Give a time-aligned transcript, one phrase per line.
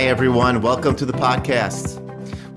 [0.00, 0.62] Hi, everyone.
[0.62, 2.00] Welcome to the podcast.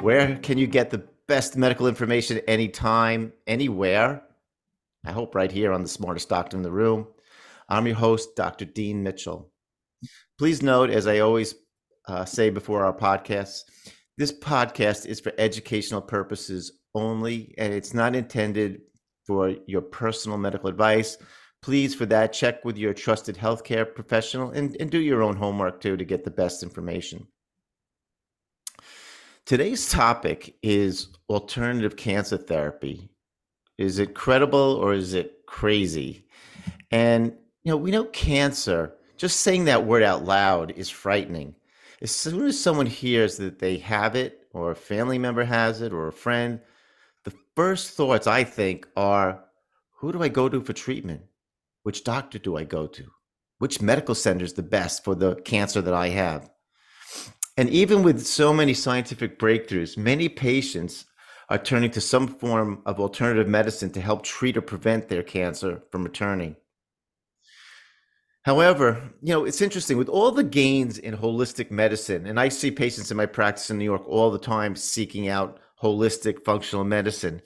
[0.01, 4.23] Where can you get the best medical information anytime, anywhere?
[5.05, 7.05] I hope right here on the smartest doctor in the room.
[7.67, 8.63] I'm your host, Dr.
[8.63, 9.51] Dean Mitchell.
[10.37, 11.53] Please note, as I always
[12.07, 13.63] uh, say before our podcasts,
[14.17, 18.83] this podcast is for educational purposes only, and it's not intended
[19.27, 21.17] for your personal medical advice.
[21.61, 25.81] Please, for that, check with your trusted healthcare professional and, and do your own homework
[25.81, 27.27] too to get the best information.
[29.45, 33.09] Today's topic is alternative cancer therapy.
[33.77, 36.25] Is it credible or is it crazy?
[36.91, 41.55] And, you know, we know cancer, just saying that word out loud is frightening.
[42.01, 45.91] As soon as someone hears that they have it, or a family member has it,
[45.91, 46.61] or a friend,
[47.25, 49.43] the first thoughts I think are
[49.97, 51.21] who do I go to for treatment?
[51.81, 53.11] Which doctor do I go to?
[53.59, 56.49] Which medical center is the best for the cancer that I have?
[57.55, 61.05] And even with so many scientific breakthroughs, many patients
[61.49, 65.83] are turning to some form of alternative medicine to help treat or prevent their cancer
[65.91, 66.55] from returning.
[68.43, 72.71] However, you know, it's interesting with all the gains in holistic medicine, and I see
[72.71, 77.41] patients in my practice in New York all the time seeking out holistic functional medicine.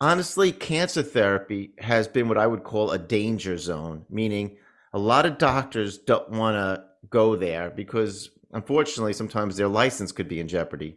[0.00, 4.58] Honestly, cancer therapy has been what I would call a danger zone, meaning
[4.92, 10.28] a lot of doctors don't want to go there because unfortunately sometimes their license could
[10.28, 10.96] be in jeopardy.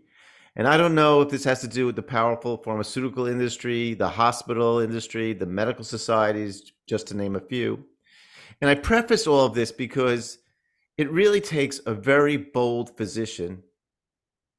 [0.56, 4.08] And I don't know if this has to do with the powerful pharmaceutical industry, the
[4.08, 7.84] hospital industry, the medical societies, just to name a few.
[8.62, 10.40] And I preface all of this because
[10.98, 13.62] it really takes a very bold physician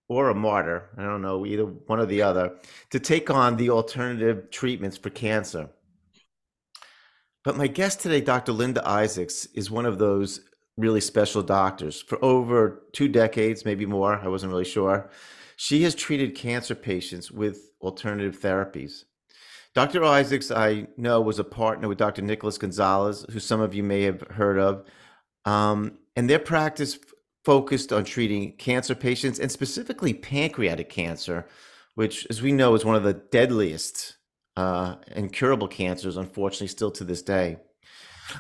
[0.08, 2.56] or a martyr, I don't know, either one or the other,
[2.90, 5.70] to take on the alternative treatments for cancer.
[7.44, 8.52] But my guest today, Dr.
[8.52, 10.40] Linda Isaacs, is one of those
[10.76, 12.00] really special doctors.
[12.00, 15.11] For over two decades, maybe more, I wasn't really sure,
[15.56, 19.05] she has treated cancer patients with alternative therapies.
[19.74, 20.02] Dr.
[20.05, 22.22] Isaacs, I know, was a partner with Dr.
[22.22, 24.84] Nicholas Gonzalez, who some of you may have heard of.
[25.45, 26.98] Um, and their practice
[27.45, 31.46] focused on treating cancer patients and specifically pancreatic cancer,
[31.95, 34.16] which, as we know, is one of the deadliest
[34.56, 37.56] uh, incurable cancers, unfortunately, still to this day.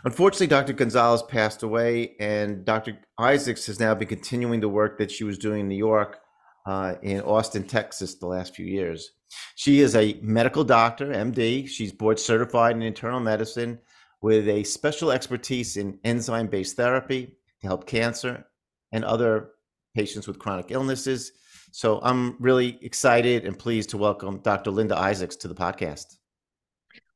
[0.04, 0.72] Unfortunately, Dr.
[0.72, 2.98] Gonzalez passed away, and Dr.
[3.18, 6.18] Isaacs has now been continuing the work that she was doing in New York,
[6.66, 9.12] uh, in Austin, Texas, the last few years.
[9.54, 11.68] She is a medical doctor, MD.
[11.68, 13.78] She's board certified in internal medicine
[14.22, 18.44] with a special expertise in enzyme based therapy to help cancer
[18.92, 19.52] and other
[19.94, 21.32] patients with chronic illnesses.
[21.72, 24.70] So I'm really excited and pleased to welcome Dr.
[24.70, 26.16] Linda Isaacs to the podcast.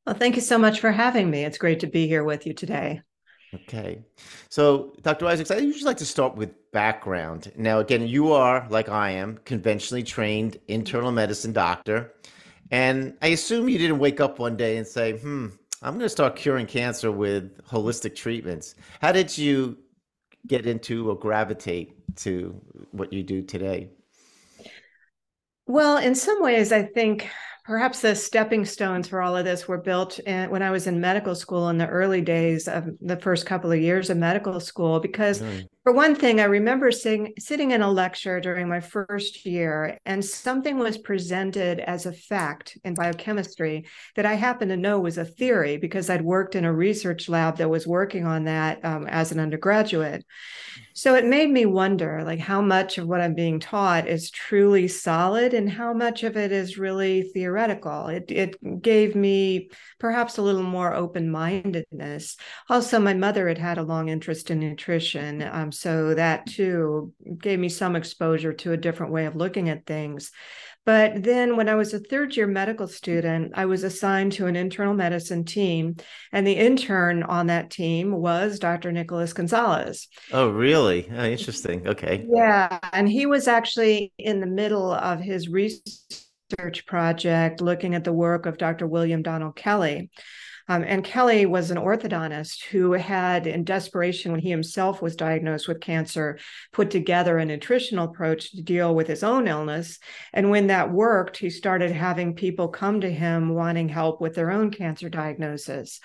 [0.07, 1.45] Well, thank you so much for having me.
[1.45, 3.01] It's great to be here with you today.
[3.55, 4.03] Okay.
[4.49, 5.27] So, Dr.
[5.27, 7.53] Isaacs, I usually like to start with background.
[7.57, 12.13] Now, again, you are, like I am, conventionally trained internal medicine doctor.
[12.71, 15.49] And I assume you didn't wake up one day and say, hmm,
[15.83, 18.75] I'm going to start curing cancer with holistic treatments.
[19.01, 19.79] How did you
[20.47, 22.61] get into or gravitate to
[22.91, 23.91] what you do today?
[25.67, 27.29] Well, in some ways, I think
[27.65, 31.01] perhaps the stepping stones for all of this were built in, when I was in
[31.01, 35.01] medical school in the early days of the first couple of years of medical school.
[35.01, 35.43] Because.
[35.85, 40.25] For one thing, I remember sitting, sitting in a lecture during my first year, and
[40.25, 43.85] something was presented as a fact in biochemistry
[44.17, 47.59] that I happen to know was a theory because I'd worked in a research lab
[47.59, 50.25] that was working on that um, as an undergraduate.
[50.97, 54.87] So it made me wonder like how much of what I'm being taught is truly
[54.87, 58.07] solid and how much of it is really theoretical.
[58.07, 62.37] It it gave me perhaps a little more open-mindedness.
[62.71, 67.59] Also, my mother had had a long interest in nutrition, um, so that too gave
[67.59, 70.31] me some exposure to a different way of looking at things.
[70.87, 74.57] But then when I was a third year medical student, I was assigned to an
[74.57, 75.97] internal medicine team.
[76.31, 78.93] And the intern on that team was Dr.
[78.93, 80.09] Nicholas Gonzalez.
[80.31, 81.09] Oh, really?
[81.11, 81.89] Oh, interesting.
[81.89, 82.27] Okay.
[82.29, 82.79] Yeah.
[82.93, 88.45] And he was actually in the middle of his research project looking at the work
[88.45, 88.87] of Dr.
[88.87, 90.11] William Donald Kelley.
[90.67, 95.69] Um, and Kelley was an orthodontist who had, in desperation, when he himself was diagnosed
[95.69, 96.39] with cancer,
[96.73, 99.99] put together a nutritional approach to deal with his own illness.
[100.33, 104.51] And when that worked, he started having people come to him wanting help with their
[104.51, 106.01] own cancer diagnosis.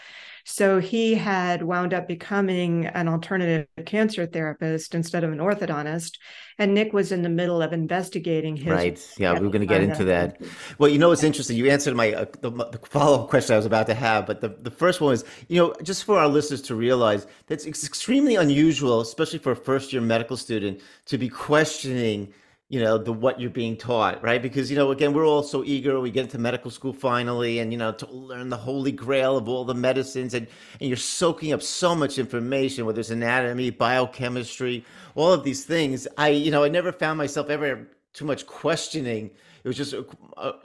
[0.51, 6.17] So he had wound up becoming an alternative cancer therapist instead of an orthodontist.
[6.57, 8.65] And Nick was in the middle of investigating his.
[8.65, 9.13] Right.
[9.19, 10.41] Yeah, we are going to get into that.
[10.79, 11.55] Well, you know, it's interesting.
[11.55, 14.41] You answered my uh, the, the follow up question I was about to have, but
[14.41, 17.85] the, the first one is, you know, just for our listeners to realize that it's
[17.85, 22.33] extremely unusual, especially for a first year medical student, to be questioning
[22.69, 24.41] you know the what you're being taught right?
[24.41, 27.71] Because you know again we're all so eager we get into medical school finally and
[27.71, 30.47] you know to learn the holy grail of all the medicines and
[30.79, 34.85] and you're soaking up so much information whether it's anatomy biochemistry
[35.15, 36.07] all of these things.
[36.17, 39.31] I you know i never found myself ever too much questioning.
[39.63, 40.05] It was just a,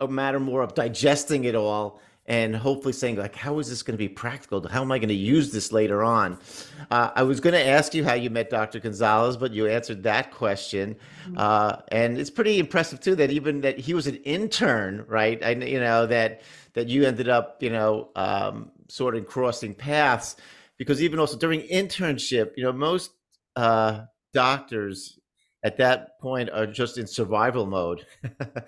[0.00, 3.94] a matter more of digesting it all and hopefully saying like how is this going
[3.94, 4.67] to be practical?
[4.69, 6.38] How am i going to use this later on?
[6.91, 10.03] Uh, i was going to ask you how you met dr gonzalez but you answered
[10.03, 10.97] that question.
[11.25, 11.35] Mm-hmm.
[11.38, 15.43] uh, and it's pretty impressive too that even that he was an intern right?
[15.44, 16.43] I you know that
[16.75, 20.37] that you ended up you know um, sort of crossing paths.
[20.76, 23.12] Because even also during internship you know most
[23.55, 25.19] uh, doctors
[25.64, 28.06] at that point are just in survival mode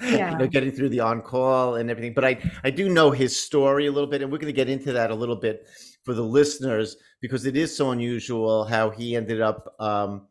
[0.00, 0.32] yeah.
[0.32, 3.36] you know getting through the on call and everything but i i do know his
[3.36, 5.68] story a little bit and we're going to get into that a little bit
[6.04, 10.26] for the listeners because it is so unusual how he ended up um,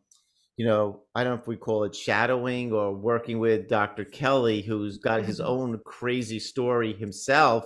[0.56, 4.60] you know i don't know if we call it shadowing or working with dr kelley
[4.60, 5.50] who's got his mm-hmm.
[5.50, 7.64] own crazy story himself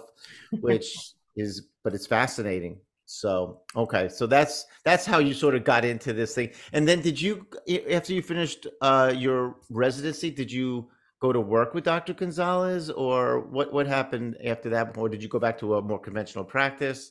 [0.61, 2.79] which is but it's fascinating
[3.11, 6.51] so okay, so that's that's how you sort of got into this thing.
[6.73, 7.45] And then did you
[7.91, 10.89] after you finished uh, your residency, did you
[11.21, 12.15] go to work with Dr.
[12.15, 14.97] Gonzalez, or what what happened after that?
[14.97, 17.11] Or did you go back to a more conventional practice?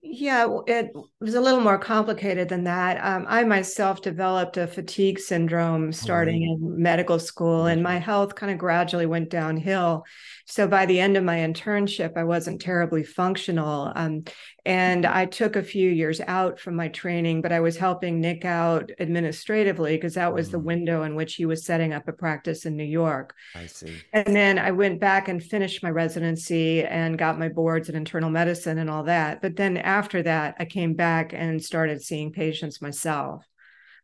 [0.00, 3.04] Yeah, it was a little more complicated than that.
[3.04, 8.52] Um, I myself developed a fatigue syndrome starting in medical school, and my health kind
[8.52, 10.04] of gradually went downhill.
[10.46, 13.92] So by the end of my internship, I wasn't terribly functional.
[13.92, 14.22] Um,
[14.68, 18.44] and I took a few years out from my training, but I was helping Nick
[18.44, 20.52] out administratively because that was mm.
[20.52, 23.34] the window in which he was setting up a practice in New York.
[23.54, 23.96] I see.
[24.12, 28.28] And then I went back and finished my residency and got my boards in internal
[28.28, 29.40] medicine and all that.
[29.40, 33.46] But then after that, I came back and started seeing patients myself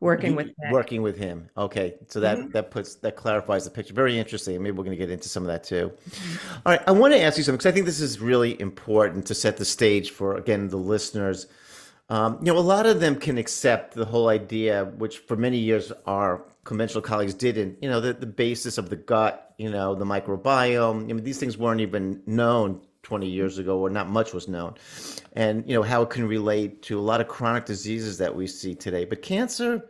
[0.00, 0.70] working with him.
[0.70, 2.50] working with him okay so that mm-hmm.
[2.50, 5.42] that puts that clarifies the picture very interesting maybe we're going to get into some
[5.42, 6.52] of that too mm-hmm.
[6.66, 9.26] all right i want to ask you something because i think this is really important
[9.26, 11.46] to set the stage for again the listeners
[12.10, 15.58] um, you know a lot of them can accept the whole idea which for many
[15.58, 19.94] years our conventional colleagues didn't you know the, the basis of the gut you know
[19.94, 24.32] the microbiome I mean, these things weren't even known 20 years ago where not much
[24.32, 24.74] was known.
[25.34, 28.46] And you know how it can relate to a lot of chronic diseases that we
[28.46, 29.04] see today.
[29.04, 29.88] But cancer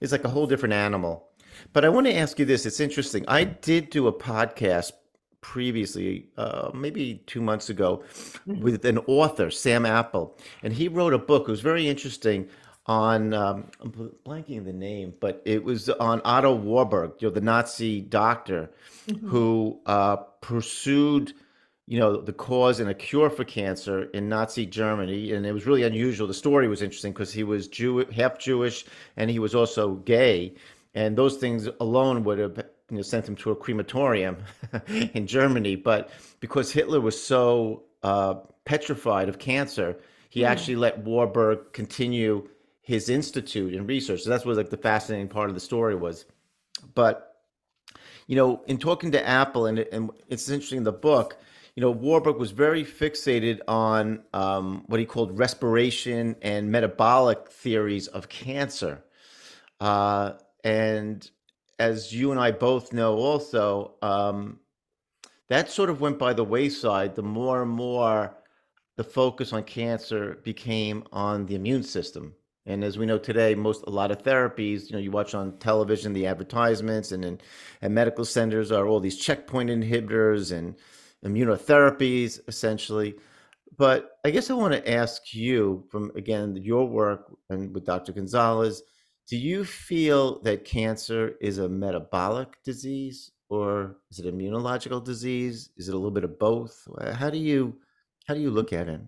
[0.00, 1.26] is like a whole different animal.
[1.72, 2.64] But i want to ask you this.
[2.64, 3.24] It's interesting.
[3.28, 4.92] I did do a podcast
[5.40, 8.02] previously uh, maybe two months ago
[8.46, 8.60] mm-hmm.
[8.60, 10.36] with an author sam apple.
[10.62, 11.48] And he wrote a book.
[11.48, 12.48] It was very interesting
[12.86, 13.92] on um, I'm
[14.24, 18.70] blanking the name, but it was on Otto Warburg, you know, the Nazi doctor
[19.06, 19.28] mm-hmm.
[19.28, 21.34] who uh, pursued
[21.90, 25.32] you know, the cause and a cure for cancer in Nazi Germany.
[25.32, 26.28] And it was really unusual.
[26.28, 28.84] The story was interesting because he was Jew, half Jewish,
[29.16, 30.54] and he was also gay.
[30.94, 32.58] And those things alone would have
[32.90, 34.36] you know, sent him to a crematorium
[35.14, 35.74] in Germany.
[35.74, 38.34] But because Hitler was so uh,
[38.64, 39.96] petrified of cancer,
[40.28, 40.46] he mm.
[40.46, 42.48] actually let Warburg continue
[42.82, 44.22] his institute and research.
[44.22, 46.24] So that's what like the fascinating part of the story was.
[46.94, 47.42] But
[48.28, 51.36] you know, in talking to Apple, and, and it's interesting in the book
[51.80, 58.06] you know, Warburg was very fixated on um, what he called respiration and metabolic theories
[58.06, 59.02] of cancer.
[59.80, 60.32] Uh,
[60.62, 61.30] and
[61.78, 64.60] as you and I both know, also, um,
[65.48, 68.36] that sort of went by the wayside the more and more
[68.98, 72.34] the focus on cancer became on the immune system.
[72.66, 75.56] And as we know today, most a lot of therapies, you know, you watch on
[75.56, 77.40] television the advertisements and in
[77.80, 80.74] and medical centers are all these checkpoint inhibitors and
[81.24, 83.14] immunotherapies, essentially.
[83.76, 88.12] But I guess I want to ask you from again your work and with Dr.
[88.12, 88.82] Gonzalez,
[89.28, 95.70] do you feel that cancer is a metabolic disease or is it immunological disease?
[95.76, 96.86] Is it a little bit of both?
[97.14, 97.76] How do you
[98.26, 99.00] how do you look at it?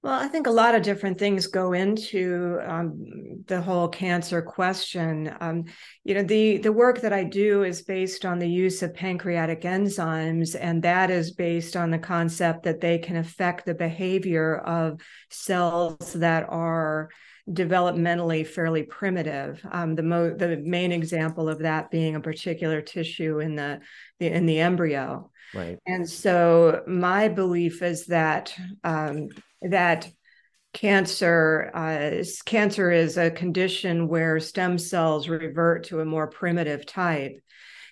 [0.00, 5.34] Well, I think a lot of different things go into um, the whole cancer question.
[5.40, 5.64] Um,
[6.04, 9.62] you know, the the work that I do is based on the use of pancreatic
[9.62, 15.00] enzymes, and that is based on the concept that they can affect the behavior of
[15.30, 17.08] cells that are
[17.50, 19.60] developmentally fairly primitive.
[19.68, 23.80] Um, the mo- the main example of that being a particular tissue in the,
[24.20, 25.32] the in the embryo.
[25.54, 25.78] Right.
[25.86, 29.28] And so my belief is that um,
[29.62, 30.08] that
[30.74, 37.40] cancer uh, cancer is a condition where stem cells revert to a more primitive type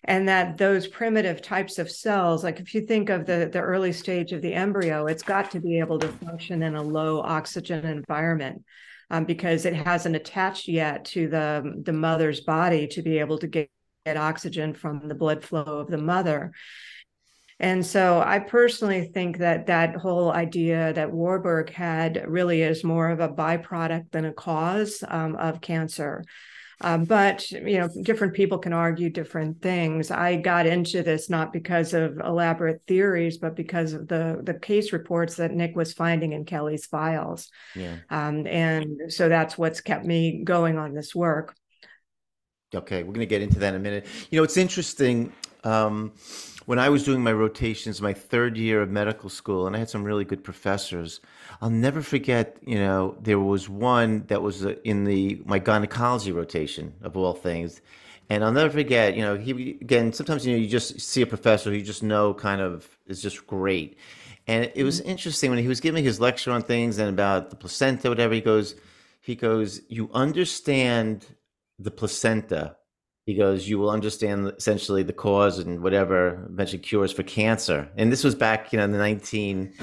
[0.04, 3.92] and that those primitive types of cells like if you think of the the early
[3.92, 7.84] stage of the embryo it's got to be able to function in a low oxygen
[7.86, 8.62] environment
[9.10, 13.46] um, because it hasn't attached yet to the the mother's body to be able to
[13.46, 13.70] get,
[14.04, 16.52] get oxygen from the blood flow of the mother
[17.58, 23.08] and so I personally think that that whole idea that Warburg had really is more
[23.08, 26.22] of a byproduct than a cause um, of cancer.
[26.82, 30.10] Um, but you know, different people can argue different things.
[30.10, 34.92] I got into this not because of elaborate theories, but because of the the case
[34.92, 37.48] reports that Nick was finding in Kelley's files.
[37.74, 37.96] Yeah.
[38.10, 41.56] Um, and so that's what's kept me going on this work.
[42.74, 44.06] Okay, we're going to get into that in a minute.
[44.30, 45.32] You know, it's interesting.
[45.64, 46.12] Um,
[46.66, 49.88] when I was doing my rotations, my third year of medical school, and I had
[49.88, 51.20] some really good professors.
[51.62, 52.58] I'll never forget.
[52.66, 57.32] You know, there was one that was uh, in the my gynecology rotation of all
[57.32, 57.80] things,
[58.28, 59.16] and I'll never forget.
[59.16, 60.12] You know, he again.
[60.12, 63.22] Sometimes you know you just see a professor who you just know kind of is
[63.22, 63.96] just great,
[64.48, 65.10] and it was mm-hmm.
[65.10, 68.34] interesting when he was giving his lecture on things and about the placenta, whatever.
[68.34, 68.74] He goes,
[69.20, 71.26] he goes, you understand
[71.78, 72.76] the placenta
[73.26, 77.88] he goes, you will understand essentially the cause and whatever eventually cures for cancer.
[77.96, 79.74] And this was back, you know, in the 19,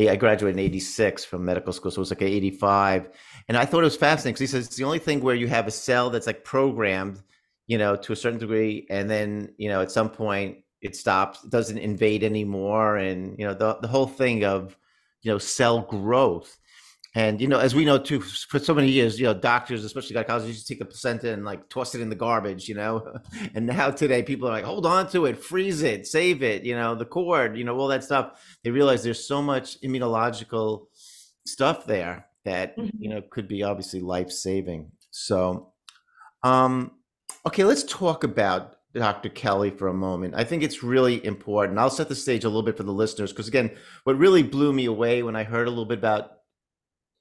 [0.00, 1.92] eh, I graduated in 86 from medical school.
[1.92, 3.10] So it was like 85.
[3.46, 5.46] And I thought it was fascinating because he says it's the only thing where you
[5.46, 7.22] have a cell that's like programmed,
[7.68, 8.88] you know, to a certain degree.
[8.90, 12.96] And then, you know, at some point it stops, it doesn't invade anymore.
[12.96, 14.76] And, you know, the, the whole thing of,
[15.22, 16.58] you know, cell growth
[17.14, 20.16] and you know, as we know too, for so many years, you know, doctors, especially
[20.16, 23.18] gynecologists, used to take the placenta and like toss it in the garbage, you know.
[23.54, 26.74] and now today, people are like, hold on to it, freeze it, save it, you
[26.74, 28.42] know, the cord, you know, all that stuff.
[28.64, 30.86] They realize there's so much immunological
[31.46, 32.96] stuff there that mm-hmm.
[32.98, 34.90] you know could be obviously life saving.
[35.10, 35.72] So,
[36.42, 36.92] um,
[37.46, 39.28] okay, let's talk about Dr.
[39.28, 40.34] Kelley for a moment.
[40.36, 41.78] I think it's really important.
[41.78, 43.70] I'll set the stage a little bit for the listeners because again,
[44.04, 46.33] what really blew me away when I heard a little bit about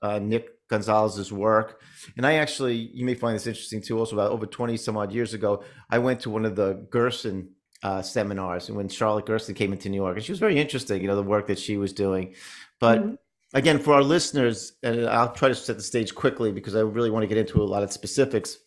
[0.03, 1.81] uh, Nick Gonzalez's work.
[2.17, 5.11] And I actually, you may find this interesting too, also about over 20 some odd
[5.11, 7.49] years ago, I went to one of the Gerson
[7.81, 10.17] uh, seminars when Charlotte Gerson came into New York.
[10.17, 12.35] And she was very interesting, you know, the work that she was doing.
[12.79, 13.15] But mm-hmm.
[13.53, 17.09] again, for our listeners, and I'll try to set the stage quickly because I really
[17.09, 18.57] want to get into a lot of specifics.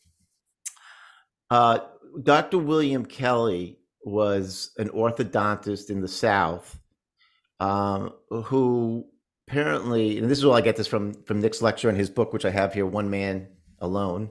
[1.50, 1.80] Uh,
[2.22, 2.58] Dr.
[2.58, 6.78] William Kelley was an orthodontist in the South
[7.60, 9.06] um, who
[9.48, 12.32] apparently, and this is all I get this from from Nick's lecture and his book,
[12.32, 13.46] which I have here, One Man
[13.80, 14.30] Alone.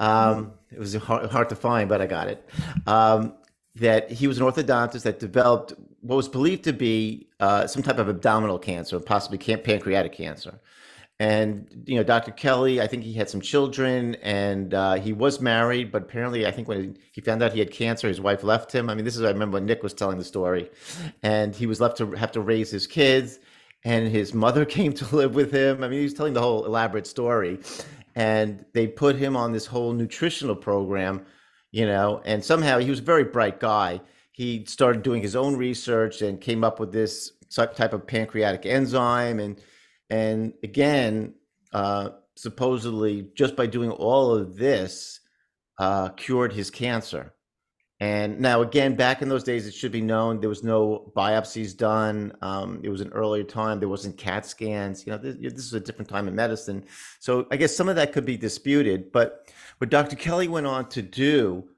[0.00, 2.48] Um, it was hard, hard, to find, but I got it.
[2.86, 3.34] Um,
[3.76, 7.98] that he was an orthodontist that developed what was believed to be uh, some type
[7.98, 10.60] of abdominal cancer, possibly pancreatic cancer.
[11.18, 12.30] And you know, Dr.
[12.30, 15.90] Kelley, I think he had some children, and uh, he was married.
[15.90, 18.90] But apparently, I think when he found out he had cancer, his wife left him.
[18.90, 20.70] I mean, this is I remember when Nick was telling the story,
[21.22, 23.38] and he was left to have to raise his kids
[23.86, 25.82] and his mother came to live with him.
[25.82, 27.60] I mean, he was telling the whole elaborate story,
[28.14, 31.24] and they put him on this whole nutritional program,
[31.70, 32.20] you know.
[32.26, 34.00] And somehow he was a very bright guy.
[34.32, 39.38] He started doing his own research and came up with this type of pancreatic enzyme,
[39.38, 39.60] and
[40.10, 41.34] and again,
[41.72, 45.20] uh, supposedly just by doing all of this,
[45.78, 47.32] uh, cured his cancer.
[47.98, 51.74] And now, again, back in those days, it should be known there was no biopsies
[51.74, 52.32] done.
[52.42, 53.80] Um, it was an earlier time.
[53.80, 55.06] There wasn't CAT scans.
[55.06, 56.84] You know, this, this is a different time in medicine.
[57.20, 59.12] So I guess some of that could be disputed.
[59.12, 60.14] But what Dr.
[60.14, 61.70] Kelley went on to do,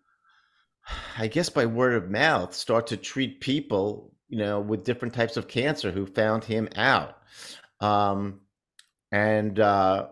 [1.17, 5.37] I guess by word of mouth, start to treat people, you know, with different types
[5.37, 7.19] of cancer who found him out.
[7.81, 8.41] Um,
[9.13, 10.09] and uh,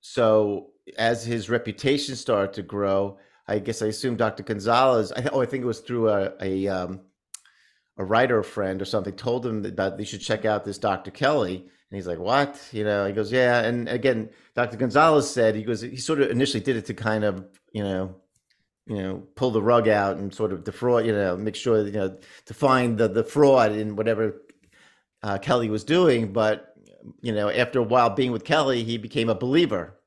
[0.00, 3.18] so as his reputation started to grow,
[3.50, 4.44] I guess I assume Dr.
[4.44, 5.10] Gonzalez.
[5.12, 7.00] I, oh, I think it was through a a, um,
[7.98, 11.10] a writer friend or something told him that, that they should check out this Dr.
[11.10, 14.76] Kelley, and he's like, "What?" You know, he goes, "Yeah." And again, Dr.
[14.76, 18.14] Gonzalez said he goes, he sort of initially did it to kind of, you know,
[18.86, 21.92] you know, pull the rug out and sort of defraud, you know, make sure you
[21.92, 24.42] know to find the the fraud in whatever
[25.24, 26.32] uh, Kelley was doing.
[26.32, 26.72] But
[27.20, 29.99] you know, after a while being with Kelley, he became a believer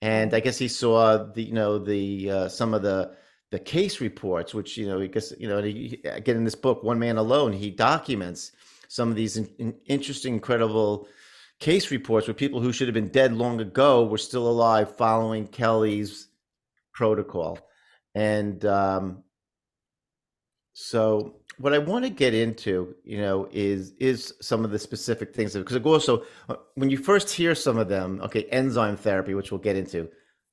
[0.00, 3.16] and I guess he saw the you know the uh, some of the
[3.50, 6.98] the case reports, which you know because you know he, again in this book, One
[6.98, 8.52] Man Alone, he documents
[8.88, 11.08] some of these in, in interesting, incredible
[11.58, 15.46] case reports where people who should have been dead long ago were still alive following
[15.46, 16.28] Kelley's
[16.92, 17.58] protocol,
[18.14, 19.24] and um,
[20.80, 25.34] So what I want to get into, you know, is is some of the specific
[25.34, 29.50] things because also uh, when you first hear some of them, okay, enzyme therapy, which
[29.50, 30.08] we'll get into,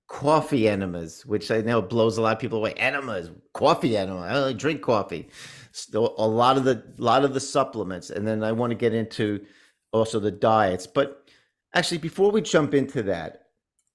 [0.07, 2.73] coffee enemas, which I know blows a lot of people away.
[2.73, 4.47] Enemas, coffee enema.
[4.47, 5.29] I drink coffee.
[5.73, 8.95] Still, a lot of the lot of the supplements, and then I want to get
[8.95, 9.45] into
[9.91, 10.87] also the diets.
[10.87, 11.29] But
[11.75, 13.43] actually, before we jump into that,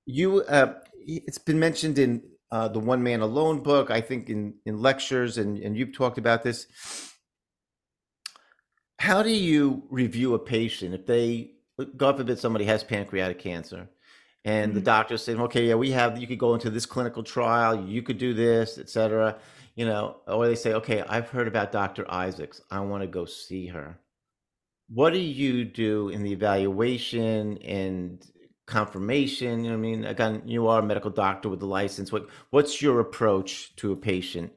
[0.07, 4.55] you uh, it's been mentioned in uh, the One Man Alone book, I think in
[4.65, 6.67] in lectures, and and you've talked about this.
[8.99, 11.53] How do you review a patient if they,
[11.97, 13.89] God forbid, somebody has pancreatic cancer?
[14.45, 14.79] and mm-hmm.
[14.79, 18.03] the doctor saying, okay, yeah, we have, you could go into this clinical trial, you
[18.03, 19.37] could do this, etc.
[19.75, 22.11] You know, or they say, okay, I've heard about Dr.
[22.11, 22.61] Isaacs.
[22.71, 23.99] I want to go see her.
[24.89, 28.25] What do you do in the evaluation and
[28.71, 29.65] confirmation?
[29.65, 32.11] You know I mean, again, you are a medical doctor with a license.
[32.13, 34.53] What what's your approach to a patient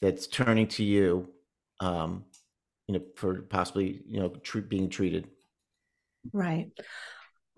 [0.00, 1.28] that's turning to you,
[1.80, 2.24] um,
[2.86, 4.32] you know, for possibly you know
[4.68, 5.28] being treated?
[6.32, 6.70] Right.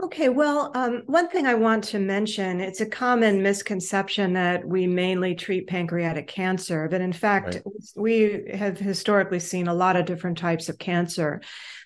[0.03, 4.87] Okay, well, um, one thing I want to mention it's a common misconception that we
[4.87, 7.65] mainly treat pancreatic cancer, but in fact, right.
[7.97, 11.41] we have historically seen a lot of different types of cancer.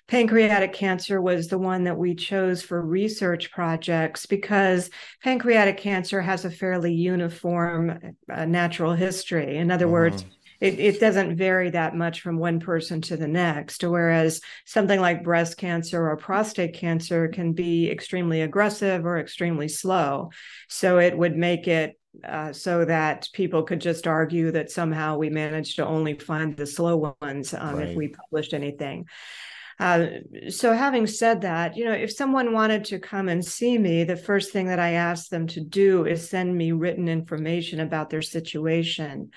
[0.07, 4.89] Pancreatic cancer was the one that we chose for research projects because
[5.23, 9.57] pancreatic cancer has a fairly uniform uh, natural history.
[9.57, 9.93] In other mm-hmm.
[9.93, 10.25] words,
[10.59, 13.83] it, it doesn't vary that much from one person to the next.
[13.83, 20.29] Whereas something like breast cancer or prostate cancer can be extremely aggressive or extremely slow.
[20.69, 25.29] So it would make it uh, so that people could just argue that somehow we
[25.29, 27.89] managed to only find the slow ones um, right.
[27.89, 29.05] if we published anything.
[29.79, 30.07] Uh,
[30.49, 34.15] so, having said that, you know, if someone wanted to come and see me, the
[34.15, 38.21] first thing that I ask them to do is send me written information about their
[38.21, 39.31] situation.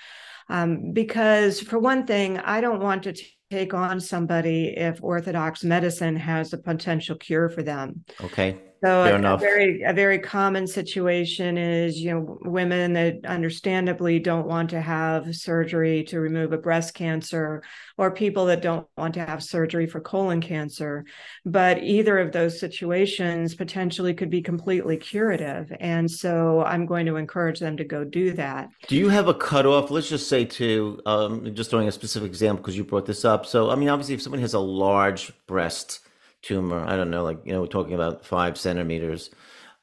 [0.49, 5.65] Um, because, for one thing, I don't want to t- take on somebody if Orthodox
[5.65, 8.05] medicine has a potential cure for them.
[8.23, 8.61] Okay.
[8.85, 9.41] So Fair a, enough.
[9.41, 14.81] a very a very common situation is you know women that understandably don't want to
[14.83, 17.63] have surgery to remove a breast cancer
[17.97, 21.07] or people that don't want to have surgery for colon cancer
[21.47, 27.17] but either of those situations potentially could be completely curative and so I'm going to
[27.17, 28.69] encourage them to go do that.
[28.89, 29.91] Do you have a cutoff?
[29.91, 33.47] Let's just say to um, just throwing a specific example because you brought this up.
[33.47, 36.01] So I mean obviously if someone has a large breast
[36.45, 39.31] tumor, I don't know, like, you know, we're talking about five centimeters,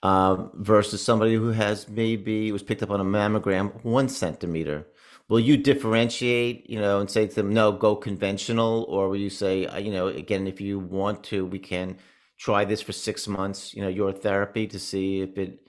[0.04, 4.88] uh, versus somebody who has maybe was picked up on a mammogram one centimeter.
[5.30, 8.86] Will you differentiate, you know, and say to them, no, go conventional?
[8.90, 11.98] Or will you say, uh, you know, again, if you want to, we can
[12.38, 15.60] try this for six months, you know, your therapy to see if it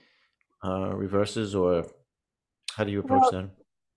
[0.65, 1.55] uh, reverses?
[1.55, 1.85] Or
[2.75, 3.49] how do you approach well, that?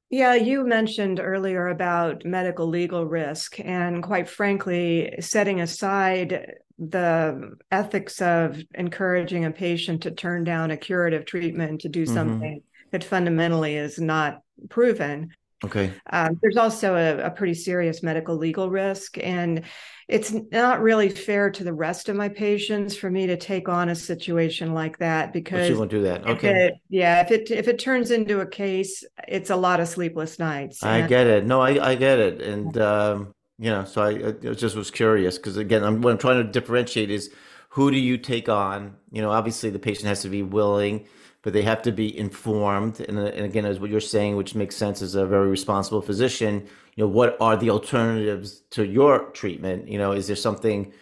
[0.08, 3.58] Yeah, you mentioned earlier about medical legal risk.
[3.58, 10.76] And quite frankly, setting aside the ethics of encouraging a patient to turn down a
[10.76, 12.14] curative treatment to do mm-hmm.
[12.14, 15.30] something that fundamentally is not proven.
[15.64, 15.92] Okay.
[16.10, 19.16] Um, there's also a, a, pretty serious medical legal risk.
[19.18, 19.62] And
[20.06, 23.88] it's not really fair to the rest of my patients for me to take on
[23.88, 26.26] a situation like that because you won't do that.
[26.26, 26.66] Okay.
[26.66, 27.22] It, yeah.
[27.22, 30.82] If it if it turns into a case, it's a lot of sleepless nights.
[30.82, 31.46] I get it.
[31.46, 32.42] No, I, I get it.
[32.42, 36.18] And um, you know, so I, I just was curious because again, I'm, what I'm
[36.18, 37.30] trying to differentiate is
[37.70, 38.96] who do you take on?
[39.10, 41.06] You know, obviously the patient has to be willing,
[41.42, 43.00] but they have to be informed.
[43.00, 46.66] And, and again, as what you're saying, which makes sense as a very responsible physician,
[46.96, 49.88] you know, what are the alternatives to your treatment?
[49.88, 50.92] You know, is there something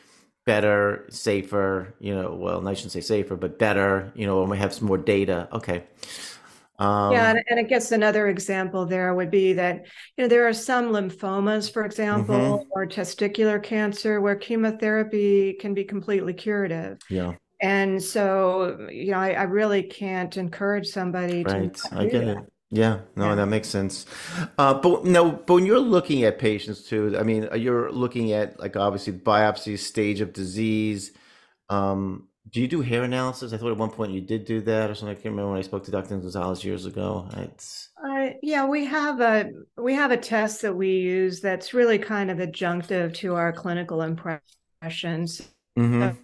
[0.45, 1.95] better, safer?
[1.99, 4.13] You know, well, I shouldn't say safer, but better.
[4.15, 5.49] You know, when we have some more data.
[5.53, 5.85] Okay.
[6.79, 10.49] Um, yeah, and, and, I guess another example there would be that you know there
[10.49, 12.69] are some lymphomas, for example, mm-hmm.
[12.73, 16.99] or testicular cancer where chemotherapy can be completely curative.
[17.09, 17.35] Yeah.
[17.61, 21.73] And so, you know, I, I really can't encourage somebody right.
[21.73, 21.89] to.
[21.93, 22.37] I get that.
[22.39, 22.53] it.
[22.71, 23.35] Yeah, no, yeah.
[23.37, 24.05] that makes sense.
[24.59, 28.59] Uh, but no, but when you're looking at patients too, I mean, you're looking at
[28.59, 31.13] like obviously biopsy, stage of disease.
[31.71, 33.53] Um, do you do hair analysis?
[33.53, 35.11] I thought at one point you did do that or something.
[35.11, 36.11] I can't remember when I spoke to Dr.
[36.11, 37.29] Gonzalez years ago.
[37.37, 41.99] It's uh, yeah, we have a we have a test that we use that's really
[41.99, 45.49] kind of adjunctive to our clinical impressions.
[45.77, 46.17] Mm-hmm.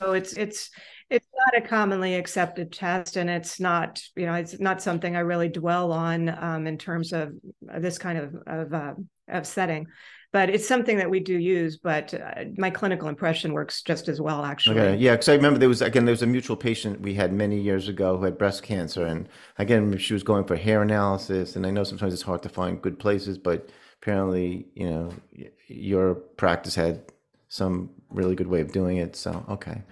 [0.00, 0.68] So it's it's
[1.10, 5.20] it's not a commonly accepted test, and it's not you know it's not something I
[5.20, 7.34] really dwell on um, in terms of
[7.78, 8.94] this kind of of, uh,
[9.28, 9.86] of setting
[10.32, 11.76] but it's something that we do use.
[11.76, 14.80] But uh, my clinical impression works just as well, actually.
[14.80, 17.32] Okay, yeah, because I remember there was again there was a mutual patient we had
[17.32, 21.56] many years ago who had breast cancer, and again she was going for hair analysis,
[21.56, 23.70] and I know sometimes it's hard to find good places, but
[24.02, 25.12] apparently, you know,
[25.68, 27.02] your practice had
[27.48, 29.14] some really good way of doing it.
[29.14, 29.82] So, okay.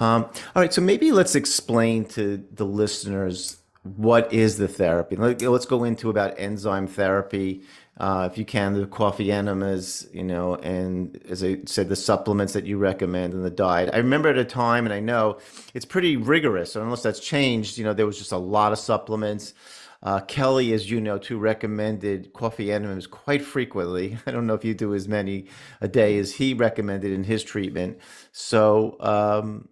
[0.00, 0.72] Um, all right.
[0.72, 3.58] So maybe let's explain to the listeners
[3.96, 5.16] what is the therapy.
[5.16, 7.62] Let's go into about enzyme therapy.
[7.98, 12.52] Uh, if you can, the coffee enemas, you know, and as I said, the supplements
[12.52, 13.88] that you recommend and the diet.
[13.92, 15.38] I remember at a time, and I know
[15.72, 16.76] it's pretty rigorous.
[16.76, 19.54] Unless that's changed, you know, there was just a lot of supplements.
[20.02, 24.18] Uh, Kelley, as you know, too, recommended coffee enemas quite frequently.
[24.26, 25.46] I don't know if you do as many
[25.80, 27.98] a day as he recommended in his treatment.
[28.30, 29.68] So, um,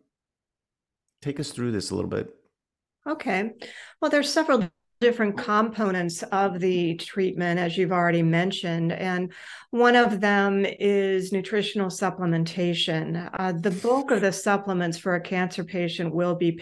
[1.21, 2.35] take us through this a little bit.
[3.07, 3.51] Okay.
[4.01, 4.69] Well, there's several
[5.01, 8.93] different components of the treatment, as you've already mentioned.
[8.93, 9.33] And
[9.71, 13.29] one of them is nutritional supplementation.
[13.35, 16.53] Uh, the bulk of the supplements for a cancer patient will be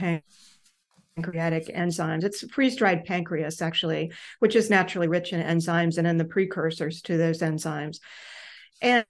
[1.16, 2.24] pancreatic enzymes.
[2.24, 7.02] It's freeze dried pancreas, actually, which is naturally rich in enzymes and in the precursors
[7.02, 8.00] to those enzymes.
[8.82, 9.04] And,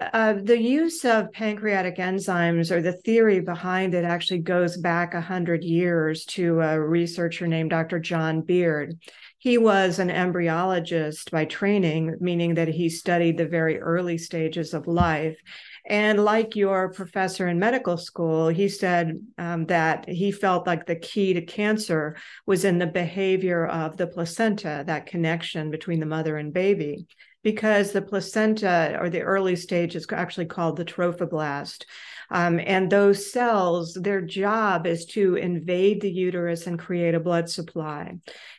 [0.00, 5.62] uh, the use of pancreatic enzymes or the theory behind it actually goes back 100
[5.62, 8.00] years to a researcher named Dr.
[8.00, 8.94] John Beard.
[9.36, 14.86] He was an embryologist by training, meaning that he studied the very early stages of
[14.86, 15.36] life.
[15.84, 20.96] And like your professor in medical school, he said um, that he felt like the
[20.96, 26.38] key to cancer was in the behavior of the placenta, that connection between the mother
[26.38, 27.06] and baby
[27.42, 31.84] because the placenta or the early stage is actually called the trophoblast.
[32.30, 37.48] Um, and those cells, their job is to invade the uterus and create a blood
[37.48, 38.16] supply.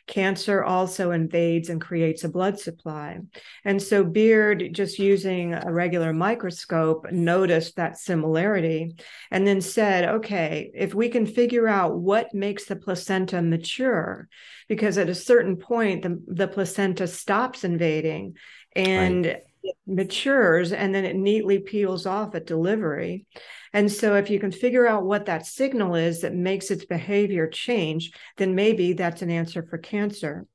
[0.08, 3.20] Cancer also invades and creates a blood supply.
[3.64, 8.96] And so Beard, just using a regular microscope, noticed that similarity
[9.30, 14.28] and then said, okay, if we can figure out what makes the placenta mature,
[14.68, 18.34] because at a certain point, the, the placenta stops invading
[18.74, 19.42] and right.
[19.62, 23.26] it matures and then it neatly peels off at delivery.
[23.72, 27.46] And so, if you can figure out what that signal is that makes its behavior
[27.46, 30.46] change, then maybe that's an answer for cancer.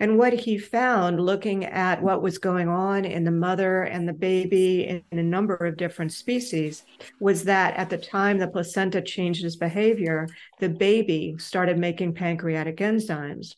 [0.00, 4.12] And what he found looking at what was going on in the mother and the
[4.12, 6.82] baby in a number of different species
[7.20, 10.26] was that at the time the placenta changed its behavior,
[10.58, 13.54] the baby started making pancreatic enzymes.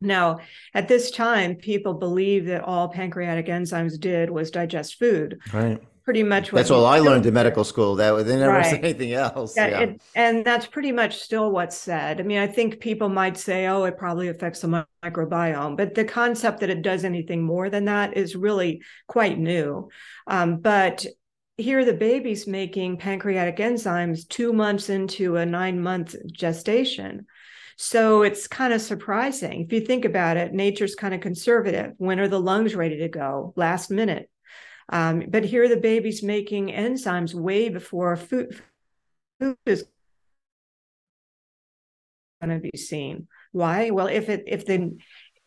[0.00, 0.40] Now,
[0.74, 5.40] at this time, people believed that all pancreatic enzymes did was digest food.
[5.52, 5.80] Right.
[6.04, 6.52] Pretty much.
[6.52, 7.96] That's all I learned in medical school.
[7.96, 8.64] That they never right.
[8.64, 9.56] said anything else.
[9.56, 9.80] Yeah, yeah.
[9.80, 12.20] It, and that's pretty much still what's said.
[12.20, 16.04] I mean, I think people might say, "Oh, it probably affects the microbiome," but the
[16.04, 19.88] concept that it does anything more than that is really quite new.
[20.28, 21.04] Um, but
[21.56, 27.26] here, the baby's making pancreatic enzymes two months into a nine-month gestation
[27.76, 29.62] so it's kind of surprising.
[29.62, 31.92] If you think about it, nature's kind of conservative.
[31.98, 33.52] When are the lungs ready to go?
[33.54, 34.30] Last minute.
[34.88, 38.60] Um, but here the baby's making enzymes way before food,
[39.38, 39.84] food is
[42.40, 43.28] going to be seen.
[43.52, 43.90] Why?
[43.90, 44.96] Well, if it if the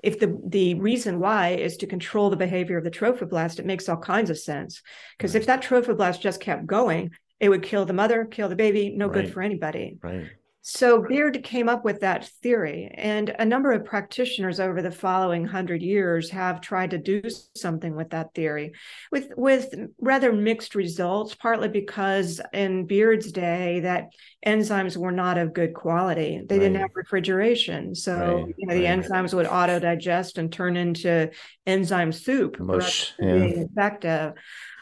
[0.04, 3.90] if the the reason why is to control the behavior of the trophoblast, it makes
[3.90, 4.82] all kinds of sense.
[5.18, 5.42] Because right.
[5.42, 9.08] if that trophoblast just kept going, it would kill the mother, kill the baby, no
[9.08, 9.14] right.
[9.14, 9.98] good for anybody.
[10.02, 10.28] Right.
[10.62, 15.46] So Beard came up with that theory, and a number of practitioners over the following
[15.46, 17.22] hundred years have tried to do
[17.56, 18.74] something with that theory,
[19.10, 21.34] with with rather mixed results.
[21.34, 24.10] Partly because in Beard's day, that
[24.46, 26.64] enzymes were not of good quality; they right.
[26.64, 28.56] didn't have refrigeration, so right.
[28.58, 29.00] you know the right.
[29.00, 31.32] enzymes would auto digest and turn into
[31.66, 33.34] enzyme soup, mush, yeah.
[33.34, 34.34] effective.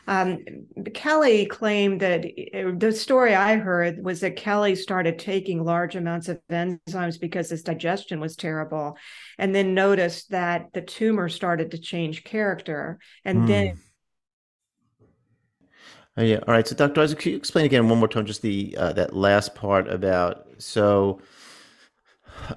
[0.08, 0.40] Um,
[0.94, 6.30] Kelley claimed that uh, the story I heard was that Kelley started taking large amounts
[6.30, 8.98] of enzymes because his digestion was terrible,
[9.38, 13.48] and then noticed that the tumor started to change character, and mm.
[13.48, 13.78] then.
[16.16, 16.40] Oh, yeah.
[16.48, 16.68] All right.
[16.68, 17.02] So, Dr.
[17.02, 20.48] Isaac, can you explain again one more time just the uh, that last part about
[20.58, 21.22] so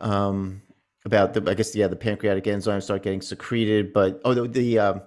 [0.01, 0.63] um,
[1.05, 4.79] about the I guess yeah the pancreatic enzymes start getting secreted, but oh the, the
[4.79, 5.03] um,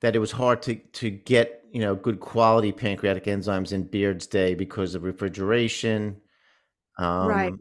[0.00, 4.26] that it was hard to to get you know good quality pancreatic enzymes in Beard's
[4.26, 6.20] day because of refrigeration.
[6.98, 7.52] Um, right.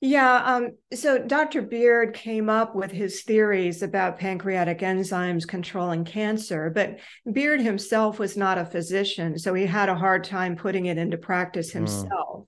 [0.00, 0.42] Yeah.
[0.44, 1.62] Um, so Dr.
[1.62, 6.98] Beard came up with his theories about pancreatic enzymes controlling cancer, but
[7.32, 11.16] Beard himself was not a physician, so he had a hard time putting it into
[11.16, 11.78] practice hmm.
[11.78, 12.10] himself.
[12.10, 12.46] Mm.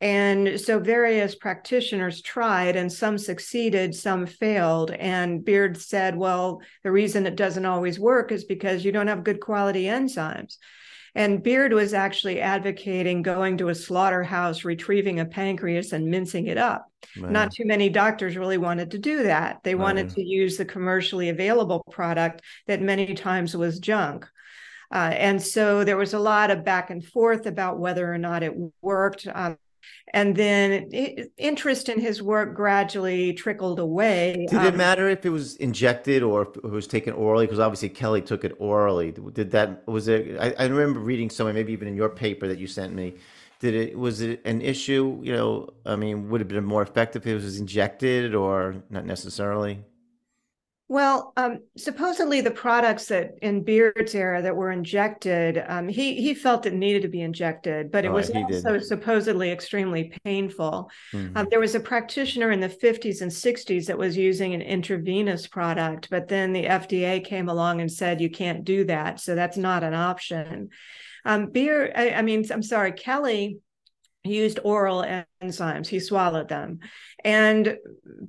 [0.00, 4.92] And so various practitioners tried, and some succeeded, some failed.
[4.92, 9.24] And Beard said, well, the reason it doesn't always work is because you don't have
[9.24, 10.56] good quality enzymes.
[11.14, 16.56] And Beard was actually advocating going to a slaughterhouse, retrieving a pancreas, and mincing it
[16.56, 16.86] up.
[17.18, 17.32] Right.
[17.32, 19.60] Not too many doctors really wanted to do that.
[19.64, 19.82] They right.
[19.82, 24.26] wanted to use the commercially available product that many times was junk.
[24.92, 28.42] Uh, and so there was a lot of back and forth about whether or not
[28.42, 29.26] it worked.
[29.32, 29.58] Um,
[30.12, 34.46] and then it, interest in his work gradually trickled away.
[34.48, 37.46] Did um, it matter if it was injected or if it was taken orally?
[37.46, 39.12] Because obviously Kelley took it orally.
[39.12, 40.36] Did that was it?
[40.40, 43.14] I, I remember reading somewhere, maybe even in your paper that you sent me.
[43.60, 45.20] Did it was it an issue?
[45.22, 48.76] You know, I mean, would it have been more effective if it was injected or
[48.90, 49.84] not necessarily?
[50.90, 56.34] Well, um, supposedly the products that in Beard's era that were injected, um, he he
[56.34, 58.84] felt it needed to be injected, but it oh, was also did.
[58.84, 60.90] supposedly extremely painful.
[61.12, 61.36] Mm-hmm.
[61.36, 65.46] Um, there was a practitioner in the 50s and 60s that was using an intravenous
[65.46, 69.56] product, but then the FDA came along and said you can't do that, so that's
[69.56, 70.70] not an option.
[71.24, 73.58] Um, Beard, I, I mean, I'm sorry, Kelley
[74.22, 75.04] he used oral
[75.42, 75.86] enzymes.
[75.86, 76.80] He swallowed them.
[77.24, 77.78] And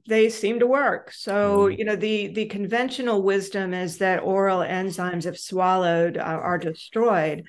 [0.07, 1.11] they seem to work.
[1.11, 1.77] So mm.
[1.77, 7.43] you know the the conventional wisdom is that oral enzymes if swallowed uh, are destroyed.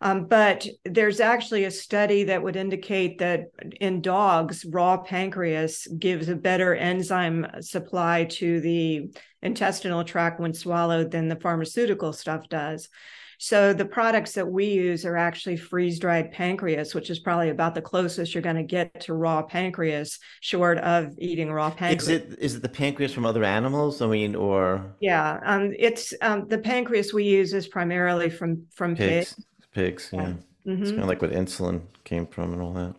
[0.00, 3.46] Um, but there's actually a study that would indicate that
[3.80, 9.10] in dogs raw pancreas gives a better enzyme supply to the
[9.42, 12.88] intestinal tract when swallowed than the pharmaceutical stuff does
[13.38, 17.74] so the products that we use are actually freeze dried pancreas, which is probably about
[17.74, 22.02] the closest you're going to get to raw pancreas, short of eating raw pancreas.
[22.02, 24.02] Is it is it the pancreas from other animals?
[24.02, 28.96] I mean, or yeah, um, it's um, the pancreas we use is primarily from from
[28.96, 29.34] pigs.
[29.34, 30.28] Pigs, pigs yeah.
[30.28, 30.34] yeah.
[30.68, 30.82] Mm-hmm.
[30.82, 32.94] It's kind of like what insulin came from and all that.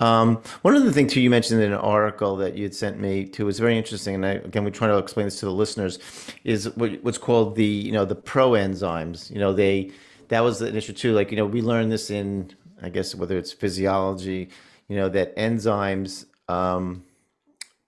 [0.00, 3.24] Um, one other thing too, you mentioned in an article that you had sent me
[3.24, 5.98] too was very interesting, and I, again we try to explain this to the listeners,
[6.44, 9.32] is what, what's called the you know the pro enzymes.
[9.32, 9.90] You know they
[10.28, 11.12] that was an issue too.
[11.12, 14.50] Like you know we learned this in I guess whether it's physiology,
[14.86, 17.02] you know that enzymes um,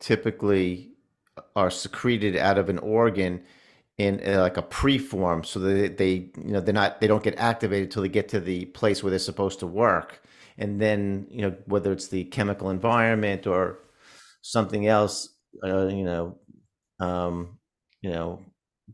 [0.00, 0.88] typically
[1.54, 3.42] are secreted out of an organ
[4.00, 7.38] in uh, like a preform so that they you know they're not they don't get
[7.38, 10.22] activated until they get to the place where they're supposed to work.
[10.56, 13.78] And then you know whether it's the chemical environment or
[14.42, 15.28] something else
[15.62, 16.38] uh, you know
[16.98, 17.58] um,
[18.00, 18.40] you know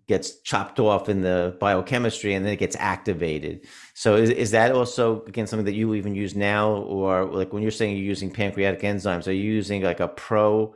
[0.08, 3.64] gets chopped off in the biochemistry and then it gets activated.
[3.94, 6.72] So is, is that also again something that you even use now?
[6.72, 10.74] Or like when you're saying you're using pancreatic enzymes are you using like a pro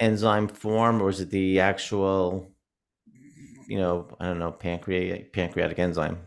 [0.00, 2.52] enzyme form or is it the actual
[3.68, 6.18] you know, I don't know, pancreatic pancreatic enzyme.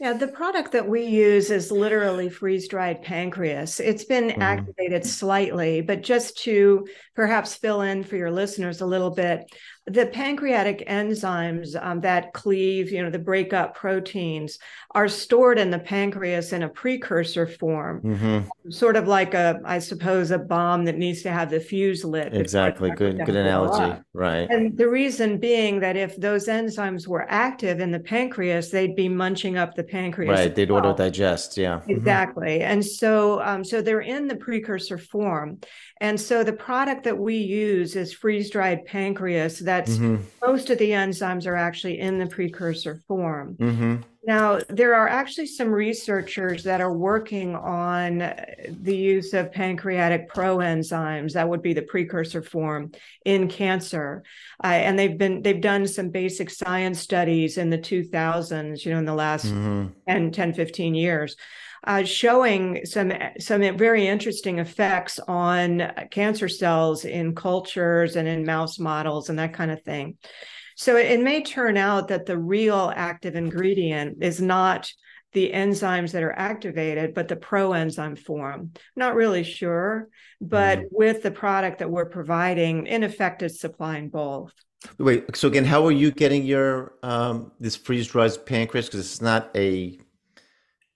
[0.00, 3.80] Yeah, the product that we use is literally freeze dried pancreas.
[3.80, 4.42] It's been mm-hmm.
[4.42, 9.44] activated slightly, but just to perhaps fill in for your listeners a little bit,
[9.86, 14.58] the pancreatic enzymes um, that cleave, you know, the break up proteins
[14.92, 18.70] are stored in the pancreas in a precursor form, mm-hmm.
[18.70, 22.34] sort of like a, I suppose, a bomb that needs to have the fuse lit.
[22.34, 22.92] Exactly.
[22.92, 24.00] Good, good analogy.
[24.14, 24.48] Right.
[24.48, 29.10] And the reason being that if those enzymes were active in the pancreas, they'd be
[29.10, 30.30] munching up the pancreas.
[30.30, 30.54] Right.
[30.54, 31.58] They'd auto digest.
[31.58, 31.80] Yeah.
[31.80, 31.90] Mm-hmm.
[31.90, 32.58] Exactly.
[32.58, 32.72] Mm-hmm.
[32.72, 35.58] And so, um, so they're in the precursor form.
[36.00, 39.58] And so the product that we use is freeze dried pancreas.
[39.74, 40.22] That's mm-hmm.
[40.46, 43.56] most of the enzymes are actually in the precursor form.
[43.56, 43.96] Mm-hmm.
[44.24, 48.18] Now, there are actually some researchers that are working on
[48.68, 52.92] the use of pancreatic proenzymes, that would be the precursor form,
[53.24, 54.22] in cancer.
[54.62, 58.98] Uh, and they've been they've done some basic science studies in the 2000s, you know,
[58.98, 59.88] in the last mm-hmm.
[60.08, 61.36] 10, 10, 15 years
[61.86, 68.78] uh, showing some some very interesting effects on cancer cells in cultures and in mouse
[68.78, 70.16] models and that kind of thing.
[70.76, 74.92] So it, it may turn out that the real active ingredient is not
[75.32, 78.70] the enzymes that are activated, but the proenzyme form.
[78.96, 80.08] Not really sure,
[80.40, 80.84] but mm.
[80.90, 84.52] with the product that we're providing, in effect, it's supplying both.
[84.98, 88.86] Wait, so again, how are you getting your um, this freeze dried pancreas?
[88.86, 89.98] Because it's not a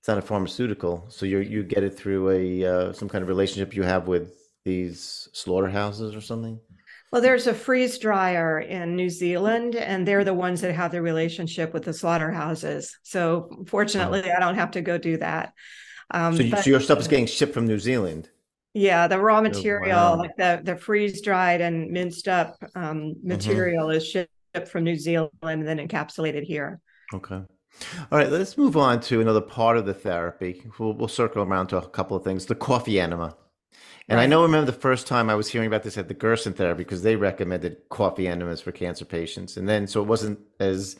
[0.08, 3.28] it's not a pharmaceutical, so you you get it through a uh, some kind of
[3.28, 4.32] relationship you have with
[4.64, 6.58] these slaughterhouses or something.
[7.12, 11.02] Well, there's a freeze dryer in New Zealand, and they're the ones that have the
[11.02, 12.96] relationship with the slaughterhouses.
[13.02, 14.34] So, fortunately, oh.
[14.34, 15.52] I don't have to go do that.
[16.10, 18.30] Um, so, but, so, your stuff is getting shipped from New Zealand.
[18.72, 20.16] Yeah, the raw oh, material, oh, wow.
[20.16, 23.28] like the the freeze dried and minced up um, mm-hmm.
[23.28, 23.98] material, mm-hmm.
[23.98, 26.80] is shipped from New Zealand and then encapsulated here.
[27.12, 27.42] Okay.
[28.10, 30.62] All right, let's move on to another part of the therapy.
[30.78, 32.46] We'll, we'll circle around to a couple of things.
[32.46, 33.36] The coffee enema.
[34.08, 34.24] And right.
[34.24, 36.54] I know, I remember the first time I was hearing about this at the Gerson
[36.54, 39.58] therapy because they recommended coffee enemas for cancer patients.
[39.58, 40.96] And then, so it wasn't as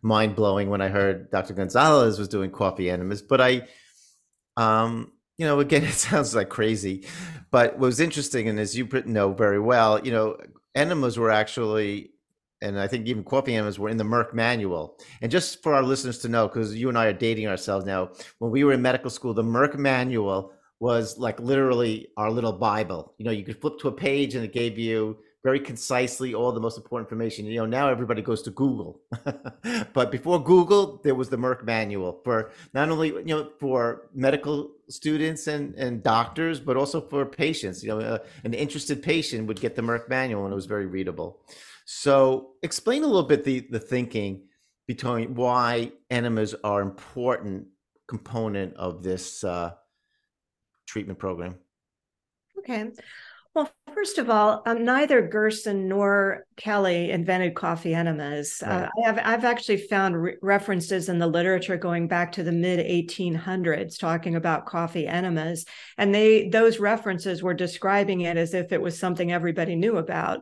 [0.00, 1.54] mind blowing when I heard Dr.
[1.54, 3.20] Gonzalez was doing coffee enemas.
[3.20, 3.62] But I,
[4.56, 7.06] um, you know, again, it sounds like crazy.
[7.50, 10.36] But what was interesting, and as you know very well, you know,
[10.74, 12.11] enemas were actually,
[12.62, 14.98] and I think even coffee enemas were in the Merck manual.
[15.20, 18.12] And just for our listeners to know, because you and I are dating ourselves now,
[18.38, 23.14] when we were in medical school, the Merck manual was like literally our little Bible.
[23.18, 26.52] You know, you could flip to a page and it gave you very concisely all
[26.52, 27.46] the most important information.
[27.46, 29.00] You know, now everybody goes to Google,
[29.92, 34.70] but before Google, there was the Merck manual for not only you know for medical
[34.88, 37.82] students and and doctors, but also for patients.
[37.82, 40.86] You know, uh, an interested patient would get the Merck manual, and it was very
[40.86, 41.40] readable.
[41.94, 44.44] So, explain a little bit the the thinking
[44.86, 47.66] between why enemas are an important
[48.08, 49.72] component of this uh,
[50.86, 51.56] treatment program.
[52.58, 52.90] Okay.
[53.54, 58.62] Well, first of all, um, neither Gerson nor Kelley invented coffee enemas.
[58.64, 58.84] Uh, right.
[58.84, 62.52] Uh, I have I've actually found re- references in the literature going back to the
[62.52, 65.66] mid 1800s talking about coffee enemas,
[65.98, 70.40] and they those references were describing it as if it was something everybody knew about.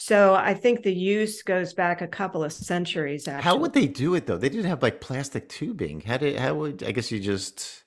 [0.00, 3.26] So I think the use goes back a couple of centuries.
[3.26, 3.42] Actually.
[3.42, 4.38] How would they do it though?
[4.38, 6.00] They didn't have like plastic tubing.
[6.02, 7.82] How did how would I guess you just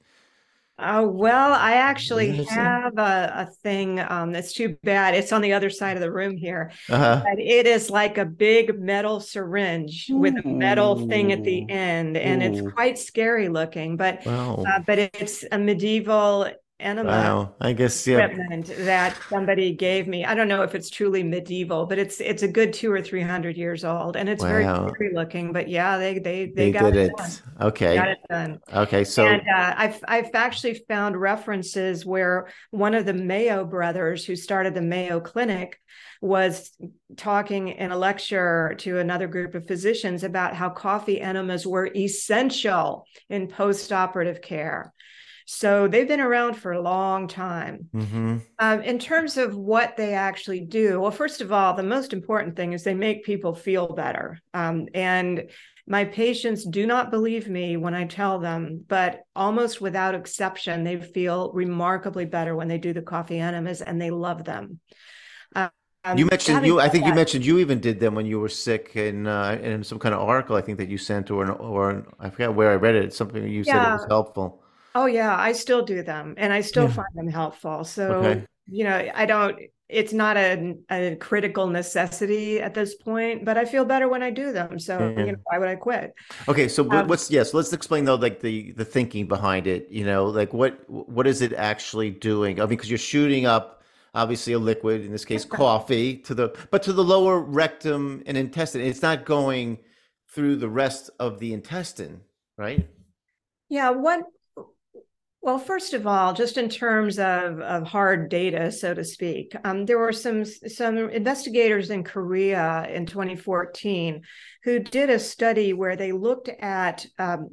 [0.84, 5.13] Oh, well, I actually have a, a thing um, that's too bad.
[5.13, 6.71] It's on the other side of the room here.
[6.89, 7.24] Uh-huh.
[7.38, 10.17] it is like a big metal syringe Ooh.
[10.17, 12.45] with a metal thing at the end, and Ooh.
[12.45, 13.95] it's quite scary looking.
[13.95, 14.63] But wow.
[14.67, 17.56] uh, but it's a medieval enema wow.
[17.62, 18.26] I guess yeah.
[18.26, 20.26] equipment that somebody gave me.
[20.26, 23.22] I don't know if it's truly medieval, but it's it's a good two or three
[23.22, 24.50] hundred years old, and it's wow.
[24.50, 25.54] very scary looking.
[25.54, 27.32] But yeah, they they they, they got it, done.
[27.62, 28.60] Okay, got it done.
[28.74, 34.26] Okay, so and uh, I've I've actually found references where one of the Mayo brothers
[34.26, 35.80] who started the Mayo Clinic
[36.22, 36.72] was
[37.17, 43.06] talking in a lecture to another group of physicians about how coffee enemas were essential
[43.30, 44.94] in post-operative care
[45.54, 47.90] so they've been around for a long time.
[47.94, 48.38] Mm-hmm.
[48.58, 52.56] Um, in terms of what they actually do, well, first of all, the most important
[52.56, 54.40] thing is they make people feel better.
[54.54, 55.50] Um, and
[55.86, 61.02] my patients do not believe me when I tell them, but almost without exception, they
[61.02, 64.80] feel remarkably better when they do the coffee enemas and they love them.
[65.54, 65.70] Um,
[66.16, 66.80] you mentioned you.
[66.80, 69.60] I think that, you mentioned you even did them when you were sick in uh,
[69.62, 70.56] in some kind of article.
[70.56, 73.14] I think that you sent or or I forget where I read it.
[73.14, 73.74] something you yeah.
[73.74, 74.61] said it was helpful.
[74.95, 76.93] Oh yeah, I still do them and I still yeah.
[76.93, 77.84] find them helpful.
[77.84, 78.45] So, okay.
[78.67, 79.58] you know, I don't
[79.91, 84.32] it's not a, a critical necessity at this point, but I feel better when I
[84.32, 84.80] do them.
[84.80, 86.13] So, you know, why would I quit?
[86.47, 89.67] Okay, so um, what's yes, yeah, so let's explain though like the the thinking behind
[89.67, 92.60] it, you know, like what what is it actually doing?
[92.60, 93.84] I mean, because you're shooting up
[94.15, 98.38] obviously a liquid, in this case coffee, to the but to the lower rectum and
[98.38, 98.82] intestine.
[98.82, 99.80] It's not going
[100.34, 102.21] through the rest of the intestine,
[102.58, 102.88] right?
[103.67, 104.23] Yeah, what
[105.41, 109.86] well, first of all, just in terms of, of hard data, so to speak, um,
[109.86, 114.21] there were some some investigators in Korea in 2014
[114.63, 117.49] who did a study where they looked at um,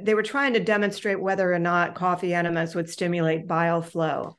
[0.00, 4.38] they were trying to demonstrate whether or not coffee enemas would stimulate bile flow.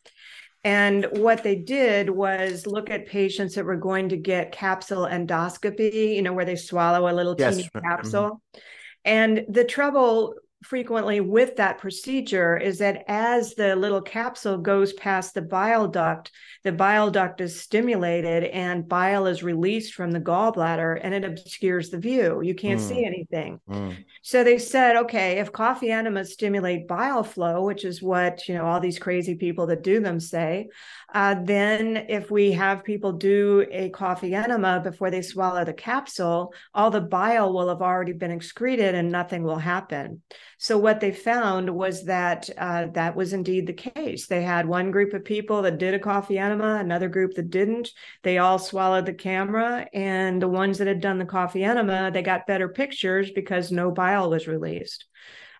[0.63, 6.15] And what they did was look at patients that were going to get capsule endoscopy,
[6.15, 7.57] you know, where they swallow a little yes.
[7.57, 7.87] teeny mm-hmm.
[7.87, 8.41] capsule.
[8.55, 8.59] Mm-hmm.
[9.05, 10.33] And the trouble
[10.65, 16.31] frequently with that procedure is that as the little capsule goes past the bile duct,
[16.63, 21.89] the bile duct is stimulated and bile is released from the gallbladder and it obscures
[21.89, 22.41] the view.
[22.41, 22.87] You can't mm.
[22.87, 23.59] see anything.
[23.69, 24.03] Mm.
[24.23, 28.65] So they said, okay, if coffee enemas stimulate bile flow, which is what, you know,
[28.65, 30.69] all these crazy people that do them say,
[31.15, 36.53] uh, then if we have people do a coffee enema before they swallow the capsule,
[36.73, 40.21] all the bile will have already been excreted and nothing will happen.
[40.57, 44.27] So what they found was that uh, that was indeed the case.
[44.27, 47.91] They had one group of people that did a coffee enema, another group that didn't.
[48.23, 52.23] They all swallowed the camera, and the ones that had done the coffee enema, they
[52.23, 55.05] got better pictures because no bile was released.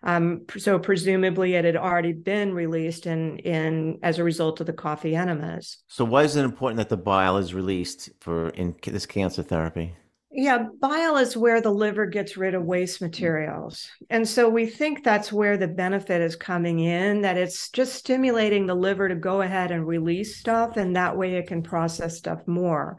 [0.02, 4.72] Um, so presumably it had already been released in in as a result of the
[4.72, 5.78] coffee enemas.
[5.88, 9.94] So why is it important that the bile is released for in this cancer therapy?
[10.38, 13.88] Yeah, bile is where the liver gets rid of waste materials.
[14.10, 18.66] And so we think that's where the benefit is coming in, that it's just stimulating
[18.66, 22.46] the liver to go ahead and release stuff, and that way it can process stuff
[22.46, 22.98] more.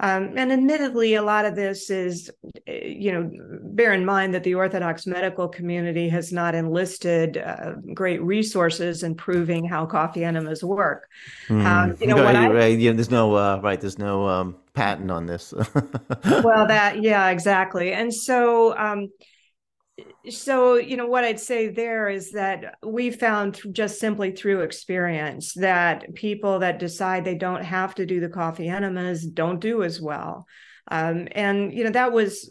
[0.00, 2.30] Um, and admittedly, a lot of this is,
[2.66, 3.30] eh, you know,
[3.62, 9.14] bear in mind that the Orthodox medical community has not enlisted uh, great resources in
[9.16, 11.08] proving how coffee enemas work.
[11.48, 11.64] Mm.
[11.64, 15.10] Um, you know, no, I, right, yeah, there's no uh, right, there's no um, patent
[15.10, 15.52] on this.
[16.44, 17.92] well, that yeah, exactly.
[17.92, 19.10] And so um,
[20.28, 25.54] so you know what i'd say there is that we found just simply through experience
[25.54, 30.00] that people that decide they don't have to do the coffee enemas don't do as
[30.00, 30.46] well.
[30.90, 32.50] Um, and you know that was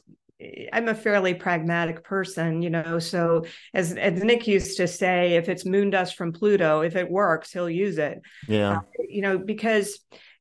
[0.71, 3.43] i'm a fairly pragmatic person you know so
[3.73, 7.51] as, as nick used to say if it's moon dust from pluto if it works
[7.51, 8.21] he'll use it.
[8.47, 8.77] Yeah.
[8.77, 9.99] Uh, you know because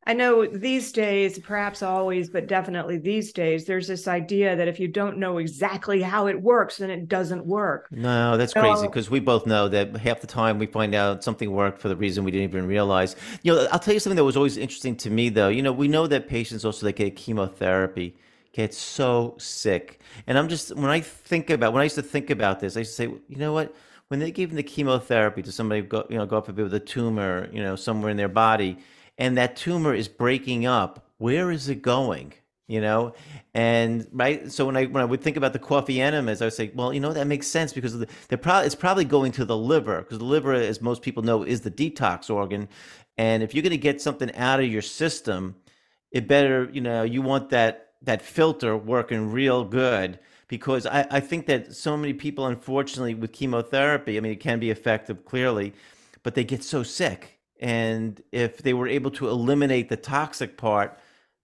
[0.08, 4.78] I know these days, perhaps always, but definitely these days, there's this idea that if
[4.78, 7.88] you don't know exactly how it works, then it doesn't work.
[7.90, 11.24] No, that's so, crazy because we both know that half the time we find out
[11.24, 13.16] something worked for the reason we didn't even realize.
[13.42, 15.48] You know, I'll tell you something that was always interesting to me, though.
[15.48, 18.16] You know, we know that patients also that get chemotherapy
[18.52, 22.30] get so sick, and I'm just when I think about when I used to think
[22.30, 23.74] about this, I used to say, you know what?
[24.08, 26.62] When they gave them the chemotherapy to somebody, go, you know, go up a bit
[26.62, 28.78] with a tumor, you know, somewhere in their body
[29.18, 32.32] and that tumor is breaking up, where is it going?
[32.68, 33.14] You know,
[33.54, 34.50] and right.
[34.50, 36.92] So when I when I would think about the coffee enemas, I would say, well,
[36.92, 40.02] you know, that makes sense because the, they're probably it's probably going to the liver
[40.02, 42.68] because the liver, as most people know, is the detox organ.
[43.16, 45.54] And if you're going to get something out of your system,
[46.10, 51.20] it better, you know, you want that that filter working real good because I, I
[51.20, 55.72] think that so many people, unfortunately, with chemotherapy, I mean, it can be effective clearly,
[56.24, 60.98] but they get so sick and if they were able to eliminate the toxic part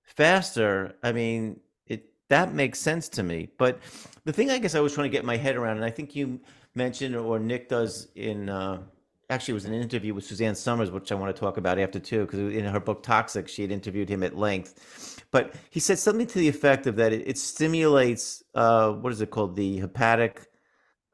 [0.04, 3.48] faster, I mean, it that makes sense to me.
[3.58, 3.78] But
[4.24, 6.14] the thing I guess I was trying to get my head around, and I think
[6.14, 6.40] you
[6.74, 8.82] mentioned or Nick does in uh,
[9.30, 11.98] actually it was an interview with Suzanne Somers, which I want to talk about after
[11.98, 15.24] too, because in her book Toxic, she had interviewed him at length.
[15.30, 19.20] But he said something to the effect of that it, it stimulates uh, what is
[19.20, 20.46] it called the hepatic,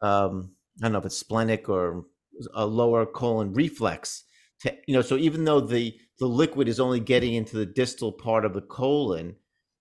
[0.00, 2.04] um, I don't know if it's splenic or
[2.54, 4.24] a lower colon reflex
[4.60, 8.12] to, you know, so even though the the liquid is only getting into the distal
[8.12, 9.36] part of the colon,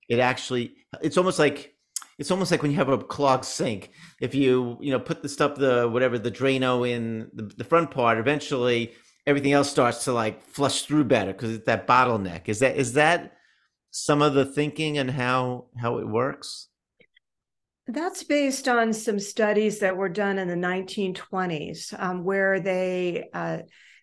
[0.07, 1.73] it actually it's almost like
[2.19, 3.91] it's almost like when you have a clogged sink.
[4.19, 7.91] If you you know put the stuff the whatever the Drano in the, the front
[7.91, 8.93] part, eventually
[9.25, 12.47] everything else starts to like flush through better because it's that bottleneck.
[12.47, 13.34] Is that is that
[13.91, 16.67] some of the thinking and how how it works?
[17.88, 23.59] That's based on some studies that were done in the 1920s, um, where they uh,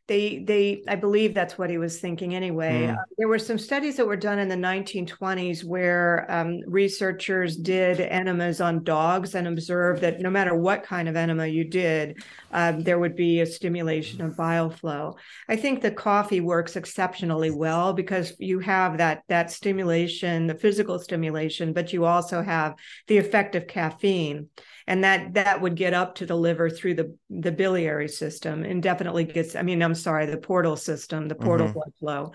[0.07, 2.87] they they i believe that's what he was thinking anyway.
[2.87, 2.95] Mm.
[2.95, 8.01] uh, there were some studies that were done in the 1920s where um, researchers did
[8.01, 12.83] enemas on dogs and observed that no matter what kind of enema you did um,
[12.83, 15.17] there would be a stimulation of bile flow.
[15.49, 20.99] I think the coffee works exceptionally well because you have that that stimulation the physical
[20.99, 22.75] stimulation but you also have
[23.07, 24.49] the effect of caffeine
[24.87, 28.83] and that that would get up to the liver through the the biliary system and
[28.83, 31.75] definitely gets i mean i'm sorry the portal system the portal mm-hmm.
[31.75, 32.33] blood flow.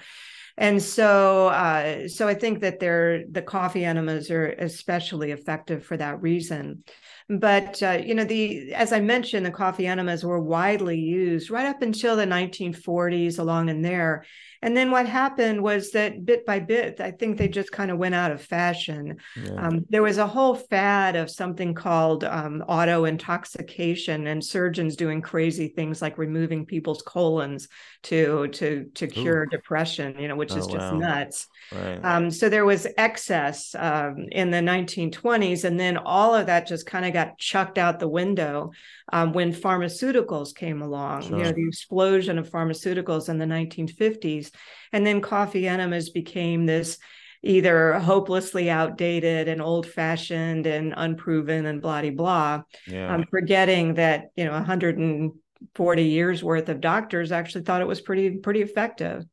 [0.57, 5.95] And so uh, so i think that they're the coffee enemas are especially effective for
[5.95, 6.83] that reason.
[7.29, 11.67] But uh, you know the as i mentioned the coffee enemas were widely used right
[11.67, 14.25] up until the 1940s along in there
[14.61, 17.97] and then what happened was that bit by bit, I think they just kind of
[17.97, 19.17] went out of fashion.
[19.41, 19.53] Yeah.
[19.53, 25.21] Um, there was a whole fad of something called um, auto intoxication, and surgeons doing
[25.21, 27.69] crazy things like removing people's colons
[28.03, 29.49] to to to cure Ooh.
[29.49, 30.19] depression.
[30.19, 30.97] You know, which is oh, just wow.
[30.97, 31.47] nuts.
[31.71, 31.99] Right.
[32.03, 36.85] Um, so there was excess um, in the 1920s, and then all of that just
[36.85, 38.71] kind of got chucked out the window
[39.13, 41.23] um, when pharmaceuticals came along.
[41.23, 41.37] Sure.
[41.37, 44.51] You know, the explosion of pharmaceuticals in the 1950s,
[44.91, 46.97] and then coffee enemas became this
[47.41, 52.61] either hopelessly outdated and old fashioned and unproven and blah blah blah.
[52.87, 53.13] Yeah.
[53.13, 58.37] Um, forgetting that you know 140 years worth of doctors actually thought it was pretty
[58.37, 59.25] pretty effective.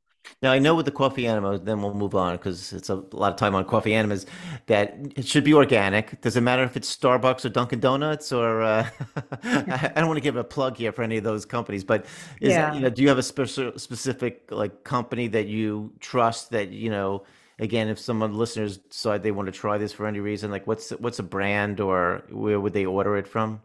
[0.42, 3.32] Now I know with the coffee enema, then we'll move on because it's a lot
[3.32, 4.26] of time on coffee enemas.
[4.66, 6.20] That it should be organic.
[6.20, 8.62] Does it matter if it's Starbucks or Dunkin' Donuts or?
[8.62, 8.88] Uh,
[9.42, 12.06] I don't want to give a plug here for any of those companies, but
[12.40, 12.74] is yeah.
[12.74, 16.90] you know, do you have a specific specific like company that you trust that you
[16.90, 17.24] know?
[17.58, 20.50] Again, if some of the listeners decide they want to try this for any reason,
[20.50, 23.62] like what's what's a brand or where would they order it from?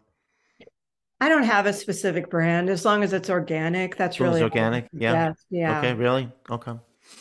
[1.22, 3.96] I don't have a specific brand as long as it's organic.
[3.96, 4.88] That's really organic.
[4.92, 5.34] Yeah.
[5.52, 5.78] Yeah.
[5.78, 5.94] Okay.
[5.94, 6.28] Really?
[6.50, 6.74] Okay.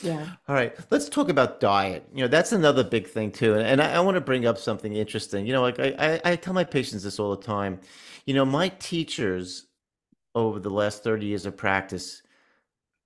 [0.03, 0.27] Yeah.
[0.49, 0.75] All right.
[0.91, 2.09] Let's talk about diet.
[2.15, 3.53] You know, that's another big thing too.
[3.55, 5.47] And, and I, I want to bring up something interesting.
[5.47, 7.79] You know, like I, I, I tell my patients this all the time.
[8.25, 9.67] You know, my teachers
[10.35, 12.23] over the last 30 years of practice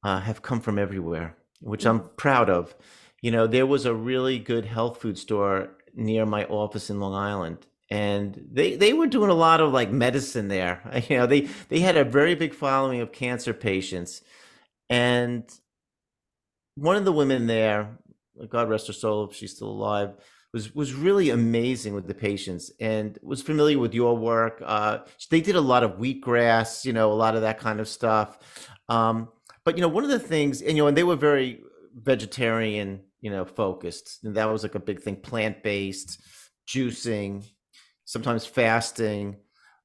[0.04, 2.72] uh, have come from everywhere, which I'm proud of.
[3.20, 7.14] You know, there was a really good health food store near my office in Long
[7.14, 11.42] Island and they they were doing a lot of like medicine there you know they
[11.68, 14.22] they had a very big following of cancer patients
[14.88, 15.44] and
[16.76, 17.98] one of the women there
[18.48, 20.14] god rest her soul if she's still alive
[20.54, 24.62] was was really amazing with the patients and was familiar with your work.
[24.64, 27.88] Uh, they did a lot of wheatgrass, you know, a lot of that kind of
[27.88, 28.38] stuff.
[28.88, 29.28] Um,
[29.64, 31.60] but you know, one of the things, and you know, and they were very
[31.92, 34.20] vegetarian, you know, focused.
[34.22, 36.22] And that was like a big thing, plant based,
[36.68, 37.44] juicing,
[38.14, 39.36] sometimes fasting.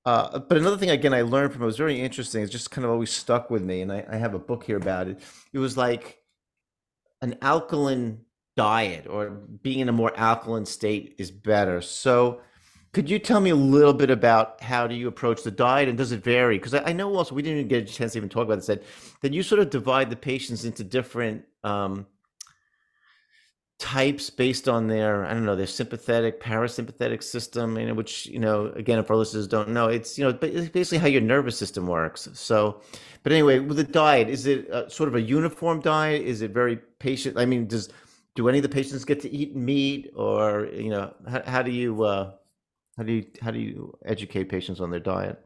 [0.06, 2.44] Uh, but another thing, again, I learned from it was very interesting.
[2.44, 4.78] It's just kind of always stuck with me, and I, I have a book here
[4.78, 5.20] about it.
[5.52, 6.20] It was like
[7.22, 8.22] an alkaline
[8.56, 11.82] diet or being in a more alkaline state is better.
[11.82, 12.42] So,
[12.94, 15.98] could you tell me a little bit about how do you approach the diet and
[15.98, 16.58] does it vary?
[16.58, 18.56] Because I, I, know also we didn't even get a chance to even talk about
[18.56, 18.68] this.
[18.68, 18.84] That
[19.22, 22.06] that you sort of divide the patients into different um,
[23.80, 28.68] types based on their I don't know their sympathetic parasympathetic system, you which you know
[28.76, 32.30] again if our listeners don't know, it's you know basically how your nervous system works.
[32.34, 32.82] So,
[33.24, 36.24] but anyway, with the diet, is it a, sort of a uniform diet?
[36.24, 37.38] Is it very patient?
[37.38, 37.90] I mean, does
[38.36, 41.72] do any of the patients get to eat meat or you know how, how do
[41.72, 42.32] you uh,
[42.98, 45.40] how do you how do you educate patients on their diet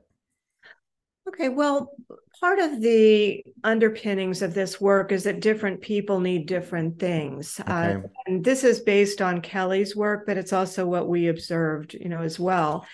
[1.33, 1.91] okay well
[2.39, 7.93] part of the underpinnings of this work is that different people need different things uh,
[7.95, 7.95] okay.
[7.95, 12.09] uh, and this is based on kelley's work but it's also what we observed you
[12.09, 12.85] know as well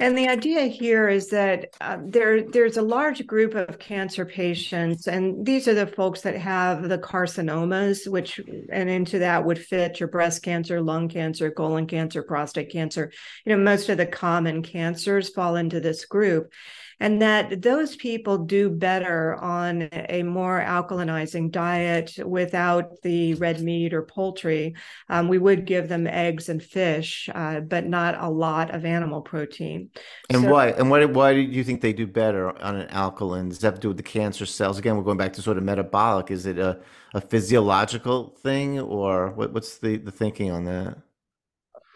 [0.00, 5.08] and the idea here is that uh, there, there's a large group of cancer patients,
[5.08, 9.98] and these are the folks that have the carcinomas, which, and into that would fit
[9.98, 13.10] your breast cancer, lung cancer, colon cancer, prostate cancer.
[13.44, 16.52] You know, most of the common cancers fall into this group
[17.00, 23.94] and that those people do better on a more alkalinizing diet without the red meat
[23.94, 24.74] or poultry.
[25.08, 29.20] Um, we would give them eggs and fish, uh, but not a lot of animal
[29.20, 29.90] protein.
[30.30, 30.68] And so, why?
[30.70, 31.04] And why?
[31.04, 33.48] Why do you think they do better on an alkaline?
[33.48, 34.78] Does that have to do with the cancer cells?
[34.78, 36.30] Again, we're going back to sort of metabolic.
[36.30, 36.80] Is it a,
[37.14, 40.98] a physiological thing, or what, what's the the thinking on that?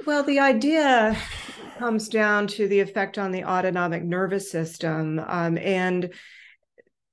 [0.05, 1.16] Well, the idea
[1.78, 5.20] comes down to the effect on the autonomic nervous system.
[5.24, 6.12] Um, and,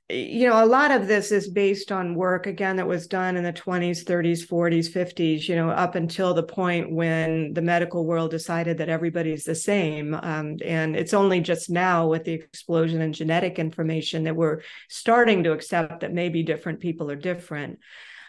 [0.09, 3.43] you know, a lot of this is based on work, again, that was done in
[3.43, 8.31] the 20s, 30s, 40s, 50s, you know, up until the point when the medical world
[8.31, 10.15] decided that everybody's the same.
[10.15, 15.43] Um, and it's only just now with the explosion in genetic information that we're starting
[15.43, 17.77] to accept that maybe different people are different.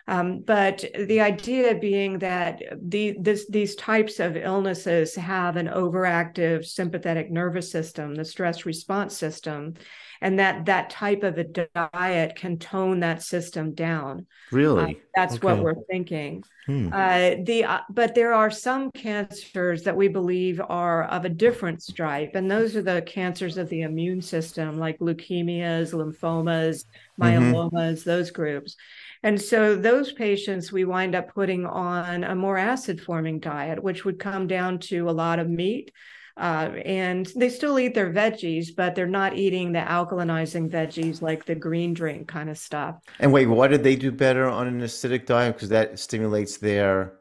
[0.09, 6.65] Um, but the idea being that the, this, these types of illnesses have an overactive
[6.65, 9.75] sympathetic nervous system, the stress response system,
[10.21, 14.27] and that that type of a diet can tone that system down.
[14.53, 15.47] Really, uh, that's okay.
[15.47, 16.43] what we're thinking.
[16.67, 16.91] Hmm.
[16.93, 21.83] Uh, the uh, but there are some cancers that we believe are of a different
[21.83, 26.85] stripe, and those are the cancers of the immune system, like leukemias, lymphomas,
[27.19, 27.23] mm-hmm.
[27.23, 28.11] myelomas, mm-hmm.
[28.11, 28.77] those groups.
[29.23, 34.05] And so those patients we wind up putting on a more acid forming diet, which
[34.05, 35.93] would come down to a lot of meat.
[36.37, 41.45] Uh, and they still eat their veggies, but they're not eating the alkalinizing veggies like
[41.45, 42.97] the green drink kind of stuff.
[43.19, 45.57] And wait, why did they do better on an acidic diet?
[45.57, 47.13] Because that stimulates their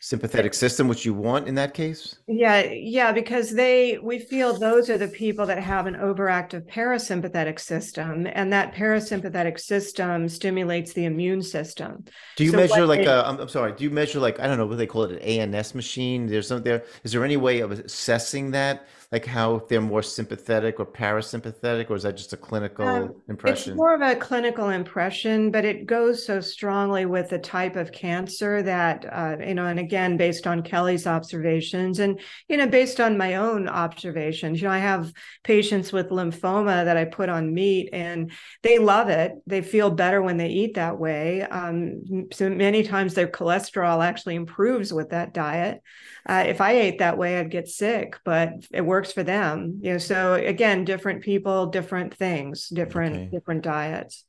[0.00, 2.16] sympathetic system which you want in that case?
[2.26, 7.60] Yeah yeah because they we feel those are the people that have an overactive parasympathetic
[7.60, 12.04] system and that parasympathetic system stimulates the immune system.
[12.36, 14.46] Do you so measure like a, uh, I'm, I'm sorry do you measure like i
[14.46, 16.26] don't know what they call it an ans machine?
[16.26, 20.04] There's something there is there any way of assessing that like how if they're more
[20.04, 23.72] sympathetic or parasympathetic, or is that just a clinical um, impression?
[23.72, 27.90] It's more of a clinical impression, but it goes so strongly with the type of
[27.90, 33.00] cancer that uh, you know, and again, based on Kelley's observations, and you know, based
[33.00, 37.52] on my own observations, you know, I have patients with lymphoma that I put on
[37.52, 38.30] meat, and
[38.62, 39.32] they love it.
[39.44, 41.42] They feel better when they eat that way.
[41.42, 45.82] Um, so many times their cholesterol actually improves with that diet.
[46.30, 49.92] Uh, if I ate that way, I'd get sick, but it works for them you
[49.92, 53.28] know so again different people different things different okay.
[53.32, 54.24] different diets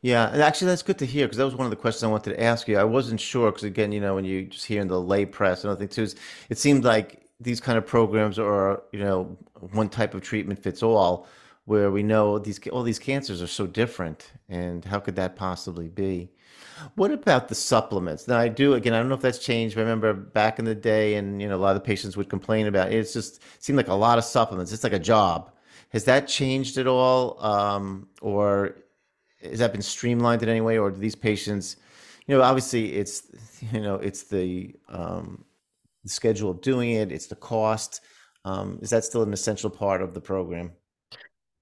[0.00, 2.06] yeah, and actually, that's good to hear because that was one of the questions I
[2.06, 2.78] wanted to ask you.
[2.78, 5.64] I wasn't sure because, again, you know, when you just hear in the lay press
[5.64, 6.20] and other things too,
[6.50, 9.36] it seemed like these kind of programs are, you know,
[9.72, 11.26] one type of treatment fits all,
[11.64, 15.88] where we know these all these cancers are so different, and how could that possibly
[15.88, 16.30] be?
[16.94, 18.28] What about the supplements?
[18.28, 18.94] Now, I do again.
[18.94, 19.74] I don't know if that's changed.
[19.74, 22.16] But I remember back in the day, and you know, a lot of the patients
[22.16, 22.96] would complain about it.
[22.96, 24.72] It's just seemed like a lot of supplements.
[24.72, 25.52] It's like a job.
[25.90, 28.76] Has that changed at all, um, or
[29.42, 30.78] has that been streamlined in any way?
[30.78, 31.76] Or do these patients,
[32.26, 33.28] you know, obviously it's
[33.72, 35.44] you know it's the um,
[36.04, 37.12] the schedule of doing it.
[37.12, 38.02] It's the cost.
[38.44, 40.72] Um, is that still an essential part of the program?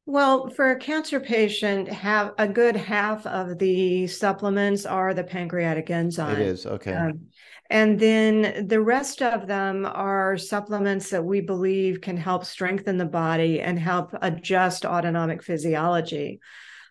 [0.07, 5.91] Well, for a cancer patient, have a good half of the supplements are the pancreatic
[5.91, 6.41] enzyme.
[6.41, 6.95] It is okay.
[6.95, 7.27] Um,
[7.71, 13.05] and then the rest of them are supplements that we believe can help strengthen the
[13.05, 16.39] body and help adjust autonomic physiology.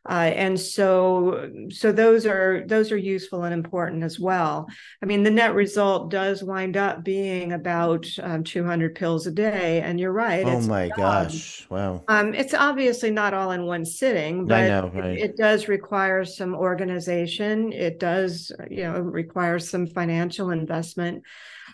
[0.08, 4.68] Uh, and so so those are those are useful and important as well.
[5.02, 9.82] I mean the net result does wind up being about um, 200 pills a day
[9.82, 12.04] and you're right oh my gosh wow.
[12.08, 15.18] Um, it's obviously not all in one sitting but know, right.
[15.18, 17.74] it, it, does require some organization.
[17.74, 21.24] It does you know require some financial investment.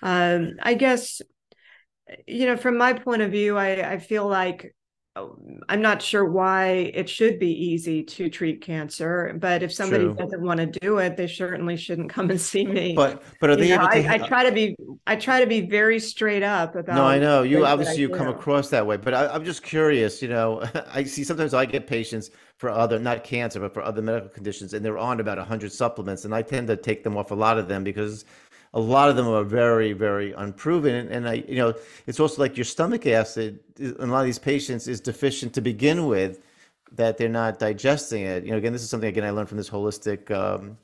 [0.04, 1.22] Um, i guess
[2.28, 4.74] you know from my point of view i, I feel like
[5.16, 10.14] I'm not sure why it should be easy to treat cancer, but if somebody True.
[10.14, 12.94] doesn't want to do it, they certainly shouldn't come and see me.
[12.96, 14.74] But but are they know, I, I, try to be
[15.06, 16.96] I try to be very straight up about.
[16.96, 20.22] No, I know you obviously you come across that way, but I, am just curious.
[20.22, 24.02] You know, I see sometimes I get patients for other not cancer, but for other
[24.02, 27.32] medical conditions, and they're on about hundred supplements, and I tend to take them off
[27.32, 28.24] a lot of them because
[28.74, 31.08] a lot of them are very, very unproven.
[31.12, 31.74] And, I, you know,
[32.08, 35.62] it's also like your stomach acid in a lot of these patients is deficient to
[35.62, 36.40] begin with,
[36.94, 38.44] that they're not digesting it.
[38.44, 40.78] You know, again, this is something again I learned from this holistic um,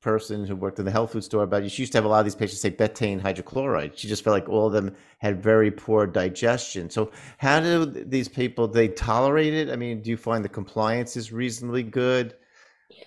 [0.00, 1.68] person who worked in the health food store about.
[1.70, 3.92] She used to have a lot of these patients say betaine hydrochloride.
[3.96, 6.90] She just felt like all of them had very poor digestion.
[6.90, 9.70] So, how do these people they tolerate it?
[9.70, 12.34] I mean, do you find the compliance is reasonably good?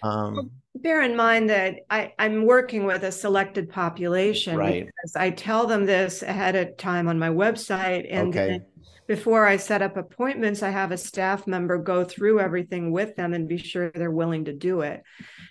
[0.02, 4.86] Um, bear in mind that I, I'm working with a selected population right.
[4.86, 8.08] because I tell them this ahead of time on my website.
[8.10, 8.62] And okay.
[9.08, 13.34] before I set up appointments, I have a staff member go through everything with them
[13.34, 15.04] and be sure they're willing to do it.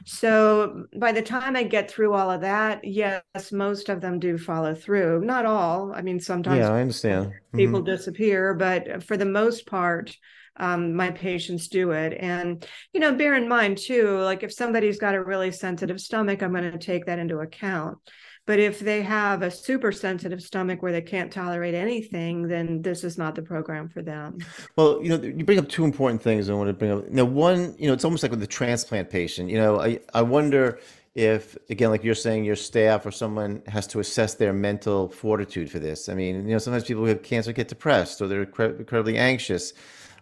[0.04, 3.22] So by the time I get through all of that, yes,
[3.52, 5.22] most of them do follow through.
[5.22, 5.92] Not all.
[5.94, 7.32] I mean, sometimes yeah, I understand.
[7.54, 7.90] People mm-hmm.
[7.90, 10.16] disappear, but for the most part,
[10.58, 12.16] um, my patients do it.
[12.18, 16.42] And, you know, bear in mind too, like if somebody's got a really sensitive stomach,
[16.42, 17.98] I'm going to take that into account.
[18.46, 23.02] But if they have a super sensitive stomach where they can't tolerate anything, then this
[23.02, 24.38] is not the program for them.
[24.76, 27.08] Well, you know, you bring up two important things I want to bring up.
[27.10, 29.50] Now, one, you know, it's almost like with the transplant patient.
[29.50, 30.78] You know, I, I wonder
[31.16, 35.68] if, again, like you're saying, your staff or someone has to assess their mental fortitude
[35.68, 36.08] for this.
[36.08, 39.72] I mean, you know, sometimes people who have cancer get depressed or they're incredibly anxious.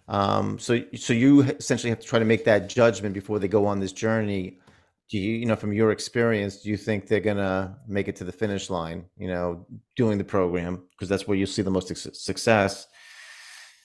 [0.09, 3.67] Um, so, so you essentially have to try to make that judgment before they go
[3.67, 4.59] on this journey.
[5.11, 8.25] Do you, you know, from your experience, do you think they're gonna make it to
[8.25, 9.05] the finish line?
[9.17, 12.87] You know, doing the program because that's where you see the most success.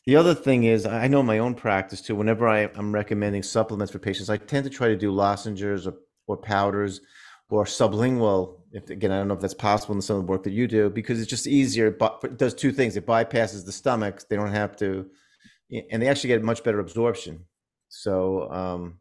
[0.05, 2.15] The other thing is, I know my own practice too.
[2.15, 5.93] Whenever I, am recommending supplements for patients, I tend to try to do lozenges or,
[6.27, 7.01] or powders
[7.49, 8.55] or sublingual.
[8.71, 10.67] If again, I don't know if that's possible in some of the work that you
[10.67, 11.91] do because it's just easier.
[11.91, 14.27] But it does two things: it bypasses the stomach.
[14.27, 15.09] They don't have to
[15.71, 17.45] and they actually get much better absorption.
[17.89, 18.99] So, um,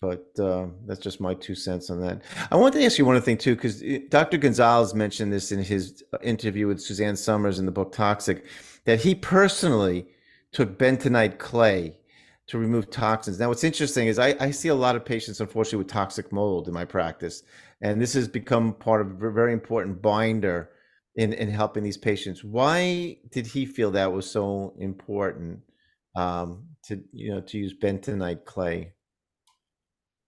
[0.00, 2.22] but uh, that's just my two cents on that.
[2.50, 4.38] I wanted to ask you one other thing too, because Dr.
[4.38, 8.44] Gonzalez mentioned this in his interview with Suzanne Somers in the book Toxic,
[8.84, 10.06] that he personally
[10.52, 11.96] took bentonite clay
[12.46, 13.38] to remove toxins.
[13.38, 16.66] Now, what's interesting is I, I see a lot of patients, unfortunately, with toxic mold
[16.66, 17.42] in my practice,
[17.82, 20.70] and this has become part of a very important binder
[21.18, 22.42] in in helping these patients.
[22.44, 25.60] Why did he feel that was so important
[26.16, 28.94] um, to you know to use bentonite clay?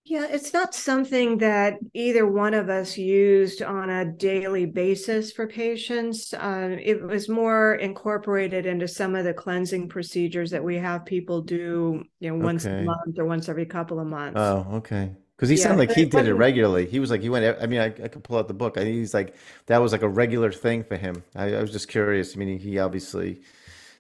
[0.05, 5.47] Yeah, it's not something that either one of us used on a daily basis for
[5.47, 6.35] patients.
[6.35, 11.43] Uh, it was more incorporated into some of the cleansing procedures that we have people
[11.43, 12.81] do, you know, once okay.
[12.81, 14.41] a month or once every couple of months.
[14.41, 15.13] Oh, okay.
[15.41, 16.85] Because he yeah, sounded like he did it regularly.
[16.85, 18.77] He was like, he went, I mean, I, I could pull out the book.
[18.77, 19.35] I, he's like,
[19.69, 21.25] that was like a regular thing for him.
[21.35, 22.37] I, I was just curious.
[22.37, 23.41] I mean, he obviously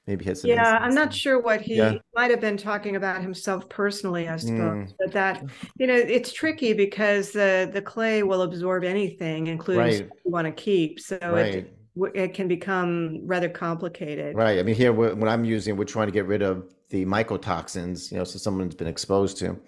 [0.06, 0.50] maybe had some.
[0.50, 1.94] Yeah, I'm not sure what he yeah.
[2.14, 4.90] might have been talking about himself personally, I suppose.
[4.90, 4.94] Mm.
[4.98, 5.42] But that,
[5.78, 10.10] you know, it's tricky because the the clay will absorb anything, including right.
[10.22, 11.00] you want to keep.
[11.00, 11.54] So right.
[11.54, 11.74] it,
[12.14, 14.36] it can become rather complicated.
[14.36, 14.58] Right.
[14.58, 18.18] I mean, here when I'm using, we're trying to get rid of the mycotoxins, you
[18.18, 19.58] know, so someone's been exposed to.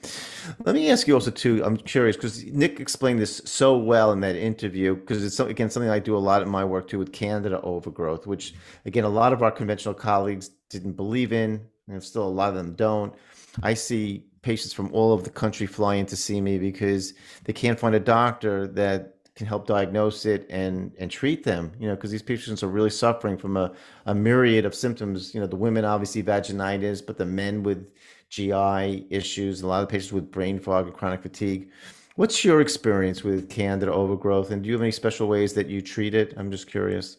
[0.64, 1.64] Let me ask you also too.
[1.64, 4.96] I'm curious because Nick explained this so well in that interview.
[4.96, 8.26] Because it's again something I do a lot in my work too with Candida overgrowth,
[8.26, 8.54] which
[8.84, 12.56] again a lot of our conventional colleagues didn't believe in, and still a lot of
[12.56, 13.14] them don't.
[13.62, 17.14] I see patients from all over the country fly in to see me because
[17.44, 21.88] they can't find a doctor that can help diagnose it and and treat them you
[21.88, 23.72] know because these patients are really suffering from a,
[24.06, 25.34] a myriad of symptoms.
[25.34, 27.88] You know the women obviously vaginitis but the men with
[28.28, 31.70] gi issues a lot of patients with brain fog and chronic fatigue.
[32.16, 35.80] What's your experience with candida overgrowth and do you have any special ways that you
[35.80, 36.34] treat it?
[36.36, 37.16] I'm just curious.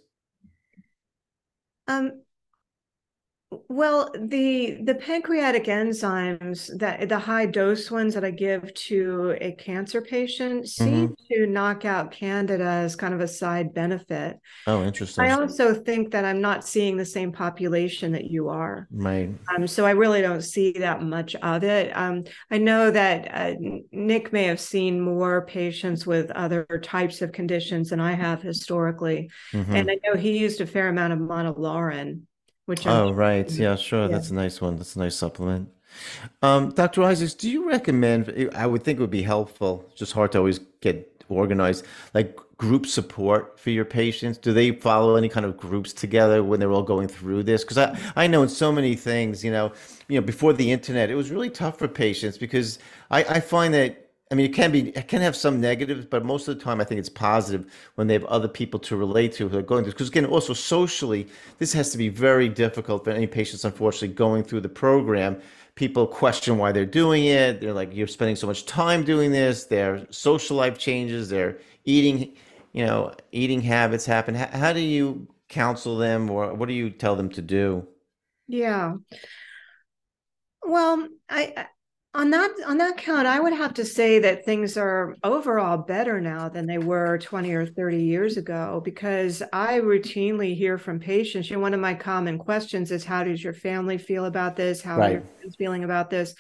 [1.88, 2.24] Um
[3.70, 9.51] Well, the the pancreatic enzymes that the high dose ones that I give to a
[9.54, 11.34] cancer patient seem mm-hmm.
[11.34, 14.39] to knock out candida as kind of a side benefit.
[14.68, 15.26] Oh, interesting.
[15.26, 18.88] I also think that I'm not seeing the same population that you are.
[18.91, 19.30] Right.
[19.56, 21.95] Um, so I really don't see that much of it.
[21.95, 23.54] Um, I know that uh,
[23.91, 29.30] Nick may have seen more patients with other types of conditions than I have historically,
[29.51, 29.76] mm-hmm.
[29.76, 32.22] and I know he used a fair amount of monolaurin
[32.66, 33.49] which I'm oh right.
[33.51, 34.03] yeah sure.
[34.03, 34.07] Yeah.
[34.07, 34.78] that's a nice one.
[34.78, 35.70] That's a nice supplement.
[36.41, 40.32] Um, dr isaacs do you recommend i would think it would be helpful just hard
[40.32, 41.86] to always get organized
[42.16, 44.38] like group support for your patients?
[44.38, 47.64] Do they follow any kind of groups together when they're all going through this?
[47.64, 49.72] Because i i know in so many things you know
[50.07, 52.80] you know before the internet it was really tough for patients because
[53.11, 54.03] i i find that
[54.34, 56.82] I mean, it can be, it can have some negatives, but most of the time,
[56.82, 59.84] I think it's positive when they have other people to relate to who are going
[59.84, 59.94] through.
[59.94, 61.28] Because again, also socially,
[61.60, 65.40] this has to be very difficult for any patients, unfortunately, going through the program.
[65.76, 67.62] People question why they're doing it.
[67.62, 69.66] They're like, you're spending so much time doing this.
[69.66, 71.30] Their social life changes.
[71.30, 72.36] Their eating,
[72.72, 74.34] you know, eating habits happen.
[74.34, 77.88] How, how do you counsel them, or what do you tell them to do?
[78.48, 78.96] Yeah.
[80.66, 81.68] Well, I
[82.16, 86.22] on that on that count, I would have to say that things are overall better
[86.22, 91.49] now than they were 20 or 30 years ago because I routinely hear from patients.
[91.49, 94.82] You know, one of my common questions is how does your family feel about this?
[94.82, 95.09] How right.
[95.09, 96.36] are your friends feeling about this?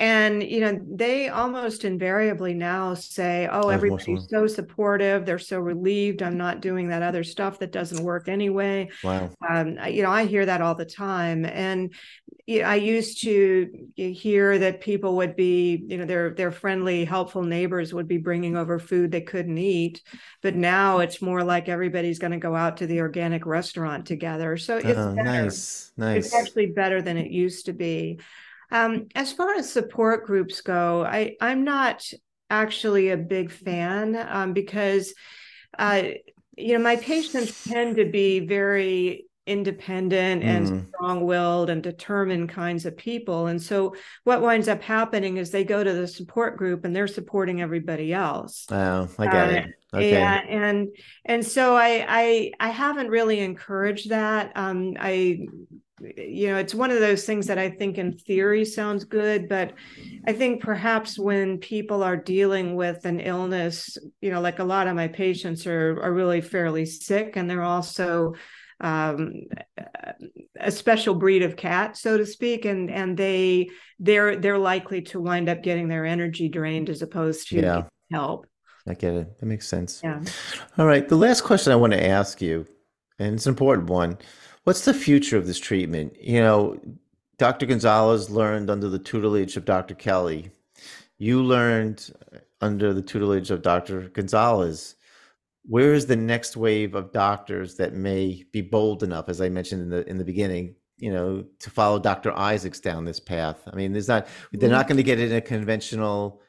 [0.00, 5.26] And you know, they almost invariably now say, "Oh, everybody's so supportive.
[5.26, 6.22] They're so relieved.
[6.22, 9.30] I'm not doing that other stuff that doesn't work anyway." Wow.
[9.46, 11.92] Um, you know, I hear that all the time, and
[12.50, 17.94] I used to hear that people would be, you know, their their friendly, helpful neighbors
[17.94, 20.02] would be bringing over food they couldn't eat,
[20.42, 24.56] but now it's more like everybody's going to go out to the organic restaurant together.
[24.56, 26.26] So it's oh, nice, nice.
[26.26, 28.20] It's actually better than it used to be.
[28.72, 32.04] Um, as far as support groups go, I, I'm not
[32.48, 35.14] actually a big fan um, because,
[35.78, 36.02] uh,
[36.56, 40.88] you know, my patients tend to be very independent and mm.
[40.88, 43.46] strong-willed and determined kinds of people.
[43.46, 47.08] And so what winds up happening is they go to the support group and they're
[47.08, 48.66] supporting everybody else.
[48.70, 49.66] Oh i get uh, it.
[49.92, 50.12] Okay.
[50.12, 50.88] yeah and
[51.24, 54.52] and so i i i haven't really encouraged that.
[54.54, 55.40] Um i
[56.16, 59.74] you know it's one of those things that i think in theory sounds good but
[60.26, 64.86] i think perhaps when people are dealing with an illness you know like a lot
[64.86, 68.34] of my patients are are really fairly sick and they're also
[68.80, 69.42] um,
[70.58, 73.68] a special breed of cat so to speak and and they
[73.98, 77.82] they're they're likely to wind up getting their energy drained as opposed to yeah.
[78.10, 78.46] help
[78.86, 80.20] i get it that makes sense yeah
[80.78, 82.66] all right the last question i want to ask you
[83.18, 84.16] and it's an important one
[84.64, 86.16] What's the future of this treatment?
[86.22, 86.80] You know,
[87.38, 87.64] Dr.
[87.64, 89.94] Gonzalez learned under the tutelage of Dr.
[89.94, 90.50] Kelley.
[91.16, 92.12] You learned
[92.60, 94.10] under the tutelage of Dr.
[94.10, 94.96] Gonzalez.
[95.64, 99.82] Where is the next wave of doctors that may be bold enough, as I mentioned
[99.82, 102.32] in the in the beginning, you know, to follow Dr.
[102.32, 103.60] Isaacs down this path?
[103.70, 106.40] I mean, there's not they're not going to get it in a conventional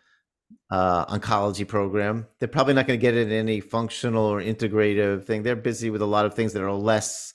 [0.70, 2.28] uh, oncology program.
[2.40, 5.44] They're probably not going to get it in any functional or integrative thing.
[5.44, 7.34] They're busy with a lot of things that are less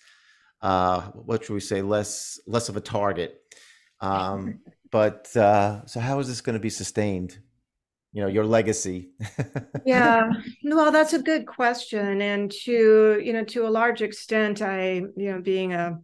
[0.63, 3.41] uh, what should we say, less less of a target.
[4.01, 4.61] Um,
[4.91, 7.39] but uh, so how is this going to be sustained?
[8.17, 9.11] You know, your legacy.
[9.85, 10.31] yeah,
[10.65, 15.33] well, that's a good question, and to you know, to a large extent, I you
[15.33, 15.99] know, being a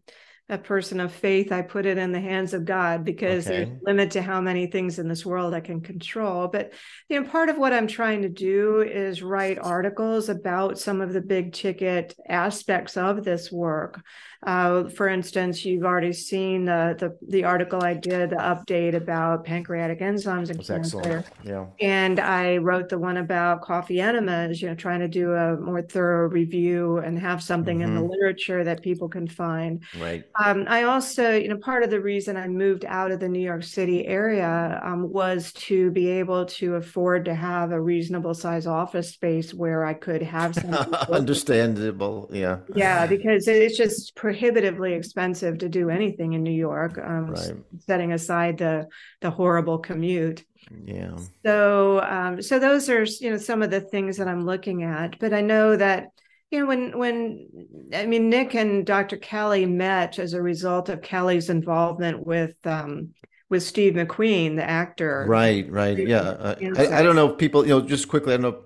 [0.51, 3.65] a person of faith, I put it in the hands of God because okay.
[3.65, 6.49] there's a limit to how many things in this world I can control.
[6.49, 6.75] But
[7.09, 11.15] you know, part of what I'm trying to do is write articles about some of
[11.15, 14.03] the big ticket aspects of this work.
[14.45, 19.45] Uh, for instance, you've already seen the, the, the article I did, the update about
[19.45, 20.99] pancreatic enzymes and cancer.
[20.99, 21.27] Excellent.
[21.45, 21.67] Yeah.
[21.81, 24.61] And I wrote the one about coffee enemas.
[24.61, 27.89] You know, trying to do a more thorough review and have something mm-hmm.
[27.89, 28.11] in the mm-hmm.
[28.11, 29.83] literature that people can find.
[30.01, 30.25] Right.
[30.43, 33.41] Um, I also, you know, part of the reason I moved out of the New
[33.41, 38.67] York City area um, was to be able to afford to have a reasonable size
[38.67, 40.75] office space where I could have some
[41.11, 42.29] understandable.
[42.33, 42.59] Yeah.
[42.75, 46.99] Yeah, because it's just prohibitively expensive to do anything in New York.
[46.99, 47.55] Um, right.
[47.81, 48.89] Setting aside the
[49.21, 50.45] the horrible commute.
[50.85, 51.17] Yeah.
[51.45, 55.19] So, um, so those are you know some of the things that I'm looking at,
[55.19, 56.09] but I know that
[56.51, 57.49] you know when when
[57.93, 59.19] I mean Nick and Dr.
[59.19, 63.11] Kelley met as a result of Kelley's involvement with um,
[63.51, 65.27] with Steve McQueen, the actor.
[65.29, 66.21] Right, right, yeah.
[66.21, 68.63] Uh, I, I, don't know if people, you know, just quickly, I don't know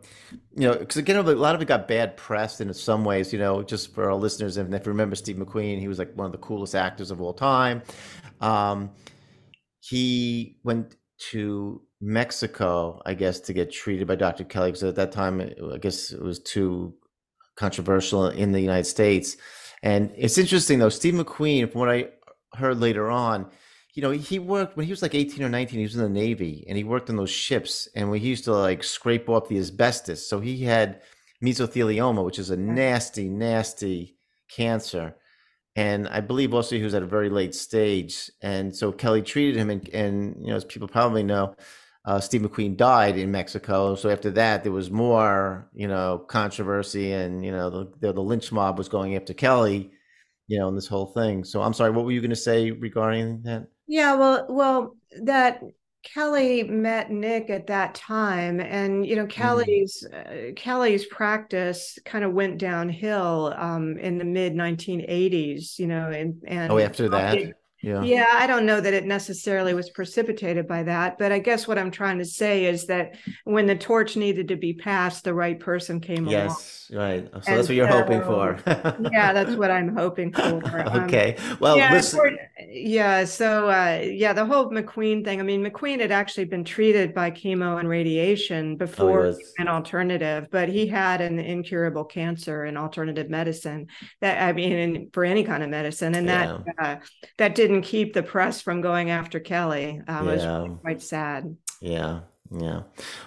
[0.57, 3.39] you know, because again, a lot of it got bad press in some ways, you
[3.39, 4.57] know, just for our listeners.
[4.57, 7.21] And if you remember Steve McQueen, he was like one of the coolest actors of
[7.21, 7.83] all time.
[8.41, 8.91] Um,
[9.81, 10.97] he went
[11.31, 14.45] to Mexico, I guess, to get treated by Dr.
[14.45, 16.95] Kelley because at that time, I guess it was too
[17.57, 19.37] controversial in the United States.
[19.83, 22.09] And it's interesting though, Steve McQueen, from what I
[22.55, 23.51] heard later on,
[23.97, 26.09] you know, he worked when he was like 18 or 19, he was in the
[26.11, 29.49] Navy and he worked on those ships and when he used to like scrape off
[29.49, 30.29] the asbestos.
[30.29, 31.01] So he had
[31.43, 34.19] mesothelioma, which is a nasty, nasty
[34.51, 35.17] cancer.
[35.77, 38.31] And I believe also he was at a very late stage.
[38.43, 41.57] And so Kelley treated him and, and you know, as people probably know,
[42.05, 43.95] uh, Steve McQueen died in Mexico.
[43.95, 48.21] So after that, there was more, you know, controversy, and you know, the the, the
[48.21, 49.91] lynch mob was going after Kelley,
[50.47, 51.43] you know, and this whole thing.
[51.43, 53.67] So I'm sorry, what were you going to say regarding that?
[53.87, 55.63] Yeah, well, well, that
[56.03, 59.43] Kelley met Nick at that time, and you know, mm-hmm.
[59.43, 60.51] Kelley's mm-hmm.
[60.51, 65.79] uh, Kelley's practice kind of went downhill um, in the mid 1980s.
[65.79, 67.55] You know, and and oh, after that.
[67.87, 68.03] Yeah.
[68.03, 71.79] Yeah, I don't know that it necessarily was precipitated by that, but I guess what
[71.79, 73.15] I'm trying to say is that
[73.45, 76.57] when the torch needed to be passed, the right person came yes, along.
[76.57, 77.29] Yes, right.
[77.31, 78.59] So and that's what you're so, hoping for.
[79.13, 80.81] yeah, that's what I'm hoping for.
[80.81, 81.37] Um, okay.
[81.61, 82.37] Well, yeah, listen.
[82.69, 83.25] yeah.
[83.25, 85.39] So, uh, yeah, the whole McQueen thing.
[85.39, 89.69] I mean, McQueen had actually been treated by chemo and radiation oh, before oh, an
[89.69, 93.87] alternative, but he had an incurable cancer in alternative medicine.
[94.21, 96.59] That I mean, for any kind of medicine, and yeah.
[96.67, 96.97] that uh,
[97.39, 100.03] that didn't didn't keep the press from going after Kelley.
[100.09, 100.33] Um, yeah.
[100.33, 101.57] It was really quite sad.
[101.81, 102.21] Yeah.
[102.51, 102.83] Yeah.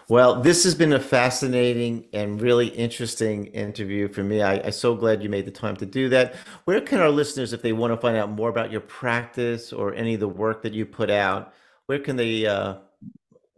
[0.08, 4.42] Well, this has been a fascinating and really interesting interview for me.
[4.42, 6.36] I, am so glad you made the time to do that.
[6.64, 9.94] Where can our listeners, if they want to find out more about your practice or
[9.94, 11.54] any of the work that you put out,
[11.88, 12.76] where can they uh,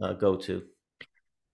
[0.02, 0.64] uh, go to?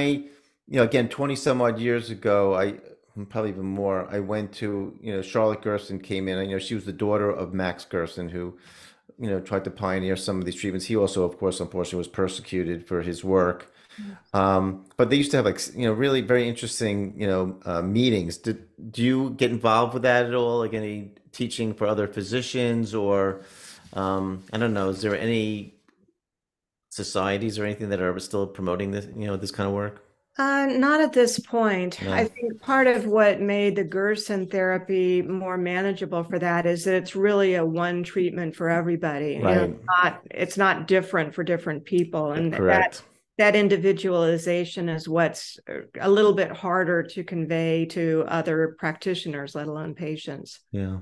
[0.69, 2.75] you know, again, 20 some odd years ago, I
[3.31, 6.75] probably even more, I went to, you know, Charlotte Gerson came in, you know, she
[6.75, 8.59] was the daughter of Max Gerson, who,
[9.19, 10.85] you know, tried to pioneer some of these treatments.
[10.85, 13.73] He also, of course, unfortunately was persecuted for his work.
[14.33, 17.83] Um, but they used to have like, you know, really very interesting, you know, uh,
[17.83, 18.37] meetings.
[18.39, 20.59] Did, do you get involved with that at all?
[20.59, 23.43] Like any teaching for other physicians or,
[23.93, 25.75] um, I don't know, is there any
[26.91, 30.05] societies or anything that are still promoting this, you know, this kind of work?
[30.39, 32.01] Uh, not at this point.
[32.01, 32.13] No.
[32.13, 36.95] I think part of what made the Gerson therapy more manageable for that is that
[36.95, 39.39] it's really a one treatment for everybody.
[39.39, 39.55] Right.
[39.55, 42.99] You know, it's not it's not different for different people, and Correct.
[42.99, 43.03] that
[43.41, 45.59] that individualization is what's
[45.99, 50.61] a little bit harder to convey to other practitioners, let alone patients.
[50.73, 50.99] Yeah.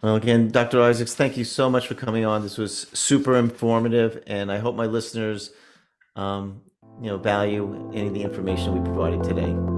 [0.00, 0.80] Well, again, Dr.
[0.80, 2.42] Isaacs, thank you so much for coming on.
[2.42, 5.50] This was super informative, and I hope my listeners
[6.14, 6.62] um,
[7.02, 9.77] you know value any of the information we provided today.